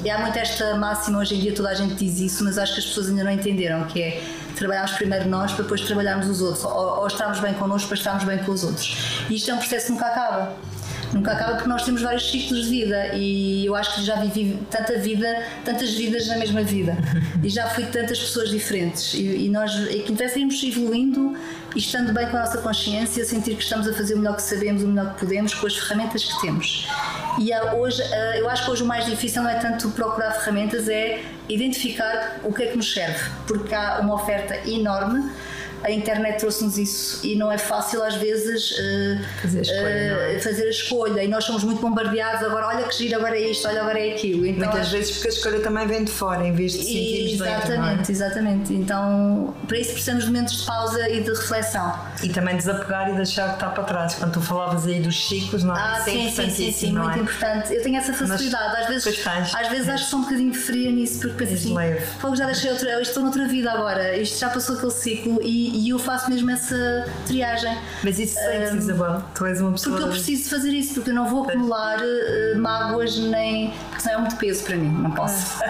E 0.04 0.10
há 0.10 0.18
muito 0.18 0.36
esta 0.36 0.74
máxima 0.74 1.18
hoje 1.20 1.36
em 1.36 1.40
dia, 1.40 1.54
toda 1.54 1.68
a 1.70 1.74
gente 1.74 1.94
diz 1.94 2.18
isso, 2.18 2.44
mas 2.44 2.58
acho 2.58 2.74
que 2.74 2.80
as 2.80 2.86
pessoas 2.86 3.08
ainda 3.08 3.22
não 3.22 3.30
entenderam, 3.30 3.84
que 3.84 4.02
é 4.02 4.22
trabalharmos 4.56 4.92
primeiro 4.92 5.28
nós 5.28 5.52
para 5.52 5.62
depois 5.62 5.80
trabalharmos 5.82 6.28
os 6.28 6.40
outros, 6.40 6.64
ou, 6.64 7.00
ou 7.00 7.06
estarmos 7.06 7.38
bem 7.38 7.54
connosco 7.54 7.88
para 7.88 7.96
estarmos 7.96 8.24
bem 8.24 8.38
com 8.38 8.50
os 8.50 8.64
outros. 8.64 9.24
E 9.30 9.36
isto 9.36 9.50
é 9.50 9.54
um 9.54 9.58
processo 9.58 9.86
que 9.86 9.92
nunca 9.92 10.06
acaba 10.06 10.56
nunca 11.12 11.32
acaba 11.32 11.54
porque 11.54 11.68
nós 11.68 11.84
temos 11.84 12.02
vários 12.02 12.30
ciclos 12.30 12.64
de 12.64 12.70
vida 12.70 13.14
e 13.14 13.64
eu 13.66 13.74
acho 13.74 13.94
que 13.96 14.04
já 14.04 14.16
vivi 14.16 14.58
tanta 14.70 14.98
vida, 14.98 15.42
tantas 15.64 15.94
vidas 15.94 16.26
na 16.28 16.36
mesma 16.36 16.62
vida. 16.62 16.96
E 17.40 17.48
já 17.48 17.68
fui 17.68 17.84
tantas 17.86 18.18
pessoas 18.18 18.50
diferentes. 18.50 19.14
E, 19.14 19.44
e 19.44 19.48
nós, 19.48 19.72
e 19.90 20.00
que 20.00 20.12
interessa 20.12 20.40
irmos 20.40 20.60
evoluindo 20.60 21.36
e 21.74 21.78
estando 21.78 22.12
bem 22.12 22.26
com 22.28 22.36
a 22.36 22.40
nossa 22.40 22.58
consciência, 22.58 23.24
sentir 23.24 23.54
que 23.54 23.62
estamos 23.62 23.86
a 23.86 23.92
fazer 23.92 24.14
o 24.14 24.18
melhor 24.18 24.34
que 24.34 24.42
sabemos, 24.42 24.82
o 24.82 24.88
melhor 24.88 25.14
que 25.14 25.20
podemos 25.20 25.54
com 25.54 25.66
as 25.66 25.76
ferramentas 25.76 26.24
que 26.24 26.40
temos. 26.40 26.88
E 27.38 27.54
hoje, 27.76 28.02
eu 28.36 28.50
acho 28.50 28.64
que 28.64 28.70
hoje 28.72 28.82
o 28.82 28.86
mais 28.86 29.06
difícil 29.06 29.42
não 29.42 29.50
é 29.50 29.54
tanto 29.54 29.88
procurar 29.90 30.32
ferramentas, 30.32 30.88
é 30.88 31.22
identificar 31.48 32.40
o 32.42 32.52
que 32.52 32.64
é 32.64 32.66
que 32.66 32.76
nos 32.76 32.92
serve, 32.92 33.30
porque 33.46 33.72
há 33.72 34.00
uma 34.00 34.14
oferta 34.14 34.56
enorme 34.68 35.30
a 35.82 35.90
internet 35.90 36.38
trouxe-nos 36.38 36.78
isso. 36.78 37.26
E 37.26 37.36
não 37.36 37.50
é 37.50 37.58
fácil 37.58 38.02
às 38.02 38.14
vezes 38.14 38.72
uh, 38.72 39.24
fazer, 39.42 39.58
a 39.58 39.62
escolha, 39.62 40.36
uh, 40.36 40.42
fazer, 40.42 40.62
a 40.64 40.70
escolha, 40.70 41.24
e 41.24 41.28
nós 41.28 41.44
somos 41.44 41.64
muito 41.64 41.80
bombardeados. 41.80 42.42
Agora 42.42 42.68
olha 42.68 42.84
que 42.84 42.94
giro, 42.96 43.16
agora 43.16 43.36
é 43.36 43.50
isto, 43.50 43.66
olha 43.68 43.80
agora 43.80 43.98
é 43.98 44.14
aquilo. 44.14 44.46
Então, 44.46 44.68
muitas 44.68 44.90
vezes 44.90 45.12
porque 45.12 45.28
a 45.28 45.30
escolha 45.30 45.60
também 45.60 45.86
vem 45.86 46.04
de 46.04 46.12
fora 46.12 46.46
em 46.46 46.52
vez 46.52 46.72
de 46.72 46.78
sentirmos 46.78 47.32
exatamente, 47.32 47.96
dentro, 47.96 48.12
é? 48.12 48.14
exatamente, 48.14 48.72
então 48.74 49.54
para 49.66 49.78
isso 49.78 49.92
precisamos 49.92 50.24
de 50.24 50.30
momentos 50.30 50.60
de 50.60 50.66
pausa 50.66 51.08
e 51.08 51.22
de 51.22 51.30
reflexão. 51.30 51.94
E 52.22 52.28
também 52.28 52.56
desapegar 52.56 53.10
e 53.10 53.16
deixar 53.16 53.46
o 53.46 53.48
que 53.50 53.54
está 53.54 53.68
para 53.68 53.84
trás. 53.84 54.14
Quando 54.14 54.32
tu 54.32 54.40
falavas 54.40 54.86
aí 54.86 55.00
dos 55.00 55.28
ciclos, 55.28 55.64
não 55.64 55.76
é? 55.76 55.80
Ah, 55.80 56.00
sim, 56.04 56.30
sim, 56.30 56.50
sim, 56.50 56.72
sim, 56.72 56.92
muito 56.92 57.18
é? 57.18 57.22
importante. 57.22 57.74
Eu 57.74 57.82
tenho 57.82 57.96
essa 57.96 58.12
facilidade, 58.12 58.72
Mas, 58.72 58.82
às 58.82 58.88
vezes, 58.88 59.26
às 59.54 59.68
vezes 59.68 59.88
acho 59.88 60.04
que 60.04 60.10
sou 60.10 60.18
um 60.18 60.22
bocadinho 60.22 60.54
fria 60.54 60.90
nisso 60.90 61.20
porque 61.20 61.44
penso 61.44 61.54
assim, 61.54 61.74
fogo 62.20 62.36
já 62.36 62.46
deixei 62.46 62.70
outra, 62.70 63.00
estou 63.00 63.22
noutra 63.22 63.46
vida 63.46 63.70
agora, 63.70 64.16
isto 64.16 64.38
já 64.38 64.48
passou 64.48 64.76
aquele 64.76 64.92
ciclo 64.92 65.38
e, 65.42 65.67
e 65.68 65.90
eu 65.90 65.98
faço 65.98 66.30
mesmo 66.30 66.50
essa 66.50 67.06
triagem. 67.26 67.76
Mas 68.02 68.18
isso 68.18 68.34
sentes, 68.34 68.72
um, 68.72 68.78
Isabel? 68.78 69.22
Tu 69.34 69.46
és 69.46 69.60
uma 69.60 69.72
pessoa. 69.72 69.96
Porque 69.96 70.08
eu 70.08 70.12
preciso 70.12 70.50
fazer 70.50 70.70
isso, 70.70 70.94
porque 70.94 71.10
eu 71.10 71.14
não 71.14 71.28
vou 71.28 71.44
acumular 71.44 71.98
uh, 71.98 72.58
mágoas 72.58 73.16
nem. 73.16 73.72
porque 73.88 74.02
senão 74.02 74.16
é 74.16 74.20
muito 74.20 74.36
peso 74.36 74.64
para 74.64 74.76
mim, 74.76 74.90
não 74.90 75.10
posso. 75.10 75.58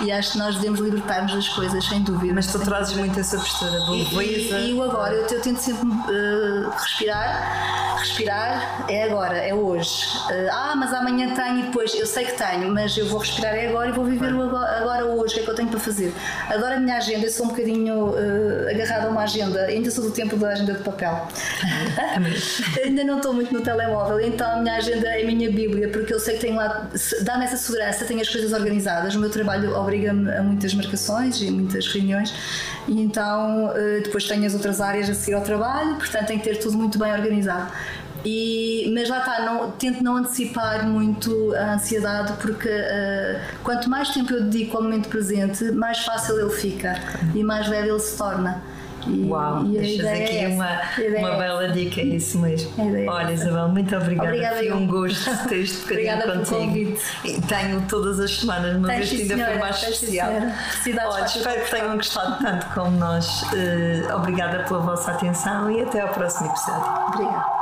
E 0.00 0.12
acho 0.12 0.32
que 0.32 0.38
nós 0.38 0.54
devemos 0.54 0.78
libertar-nos 0.78 1.34
das 1.34 1.48
coisas, 1.48 1.84
sem 1.84 2.02
dúvida. 2.02 2.32
Mas 2.32 2.46
tu 2.46 2.58
trazes 2.60 2.96
muito 2.96 3.18
essa 3.18 3.36
postura 3.36 3.80
de 3.80 3.90
leveza. 3.90 4.58
E, 4.58 4.68
e, 4.68 4.70
eu 4.70 4.82
agora, 4.82 5.12
eu, 5.12 5.26
eu 5.26 5.40
tento 5.40 5.58
sempre 5.58 5.88
uh, 5.88 6.70
respirar. 6.70 7.97
Respirar 7.98 8.86
é 8.88 9.02
agora, 9.04 9.36
é 9.38 9.52
hoje. 9.52 10.06
Uh, 10.30 10.48
ah, 10.52 10.74
mas 10.76 10.92
amanhã 10.92 11.34
tenho 11.34 11.60
e 11.60 11.62
depois, 11.64 11.92
eu 11.94 12.06
sei 12.06 12.26
que 12.26 12.32
tenho, 12.32 12.72
mas 12.72 12.96
eu 12.96 13.06
vou 13.06 13.18
respirar 13.18 13.54
é 13.54 13.68
agora 13.68 13.88
e 13.88 13.92
vou 13.92 14.04
viver 14.04 14.32
o 14.32 14.42
agora, 14.42 14.78
agora 14.78 15.04
hoje, 15.04 15.32
o 15.32 15.34
que 15.34 15.40
é 15.40 15.42
que 15.44 15.50
eu 15.50 15.54
tenho 15.54 15.68
para 15.68 15.80
fazer. 15.80 16.14
Adoro 16.48 16.74
a 16.74 16.80
minha 16.80 16.96
agenda, 16.96 17.26
eu 17.26 17.30
sou 17.30 17.46
um 17.46 17.48
bocadinho 17.48 18.10
uh, 18.10 18.70
agarrada 18.70 19.08
a 19.08 19.10
uma 19.10 19.22
agenda, 19.22 19.64
ainda 19.64 19.90
sou 19.90 20.04
do 20.04 20.10
tempo 20.12 20.36
da 20.36 20.50
agenda 20.50 20.74
de 20.74 20.84
papel. 20.84 21.28
ainda 22.84 23.04
não 23.04 23.16
estou 23.16 23.32
muito 23.32 23.52
no 23.52 23.60
telemóvel, 23.60 24.20
então 24.20 24.48
a 24.48 24.56
minha 24.56 24.76
agenda 24.76 25.08
é 25.08 25.22
a 25.22 25.26
minha 25.26 25.50
bíblia, 25.50 25.88
porque 25.88 26.14
eu 26.14 26.20
sei 26.20 26.34
que 26.34 26.42
tenho 26.42 26.56
lá, 26.56 26.88
dá-me 27.22 27.44
essa 27.44 27.56
segurança, 27.56 28.04
tenho 28.04 28.20
as 28.20 28.28
coisas 28.28 28.52
organizadas. 28.52 29.14
O 29.16 29.18
meu 29.18 29.30
trabalho 29.30 29.76
obriga-me 29.76 30.30
a 30.30 30.42
muitas 30.42 30.72
marcações 30.72 31.40
e 31.42 31.50
muitas 31.50 31.86
reuniões, 31.88 32.32
e 32.86 33.00
então 33.00 33.66
uh, 33.66 34.02
depois 34.04 34.24
tenho 34.24 34.46
as 34.46 34.54
outras 34.54 34.80
áreas 34.80 35.10
a 35.10 35.14
seguir 35.14 35.34
ao 35.34 35.42
trabalho, 35.42 35.96
portanto 35.96 36.26
tenho 36.28 36.40
que 36.40 36.48
ter 36.48 36.56
tudo 36.58 36.76
muito 36.76 36.98
bem 36.98 37.12
organizado. 37.12 37.72
E, 38.24 38.90
mas 38.94 39.08
lá 39.08 39.18
está, 39.18 39.42
não, 39.44 39.70
tento 39.72 40.02
não 40.02 40.16
antecipar 40.16 40.86
muito 40.86 41.54
a 41.54 41.74
ansiedade 41.74 42.34
porque 42.40 42.68
uh, 42.68 43.40
quanto 43.62 43.88
mais 43.88 44.08
tempo 44.10 44.32
eu 44.32 44.44
dedico 44.44 44.76
ao 44.76 44.82
momento 44.82 45.08
presente, 45.08 45.64
mais 45.72 46.04
fácil 46.04 46.38
ele 46.38 46.50
fica 46.50 46.94
e 47.34 47.42
mais 47.44 47.68
leve 47.68 47.88
ele 47.88 48.00
se 48.00 48.16
torna. 48.16 48.62
E, 49.06 49.24
Uau, 49.24 49.64
e 49.64 49.78
deixas 49.78 50.06
aqui 50.06 50.38
é 50.38 50.48
uma, 50.48 50.80
uma 51.18 51.34
é 51.34 51.38
bela 51.38 51.68
dica, 51.68 52.00
é 52.00 52.04
isso 52.04 52.38
mesmo. 52.38 52.72
É 52.78 53.08
Olha, 53.08 53.32
Isabel, 53.32 53.68
muito 53.68 53.96
obrigada. 53.96 54.28
obrigada 54.28 54.56
Foi 54.56 54.72
um 54.72 54.86
gosto 54.86 55.30
ter 55.48 55.60
este 55.60 55.80
bocadinho 55.82 56.44
contigo. 56.44 56.98
E 57.24 57.40
tenho 57.42 57.82
todas 57.88 58.20
as 58.20 58.38
semanas, 58.38 58.76
mas 58.78 59.00
este 59.00 59.32
ainda 59.32 59.46
foi 59.46 59.58
mais 59.58 59.82
especial. 59.82 60.30
Olha, 60.30 61.24
espero 61.24 61.64
que 61.64 61.70
tenham 61.70 61.96
gostado 61.96 62.42
tanto 62.42 62.66
como 62.74 62.90
nós. 62.98 63.42
Uh, 63.42 64.14
obrigada 64.14 64.64
pela 64.64 64.80
vossa 64.80 65.12
atenção 65.12 65.70
e 65.70 65.80
até 65.80 66.00
ao 66.00 66.08
próximo 66.08 66.50
episódio. 66.50 67.06
Obrigada. 67.08 67.57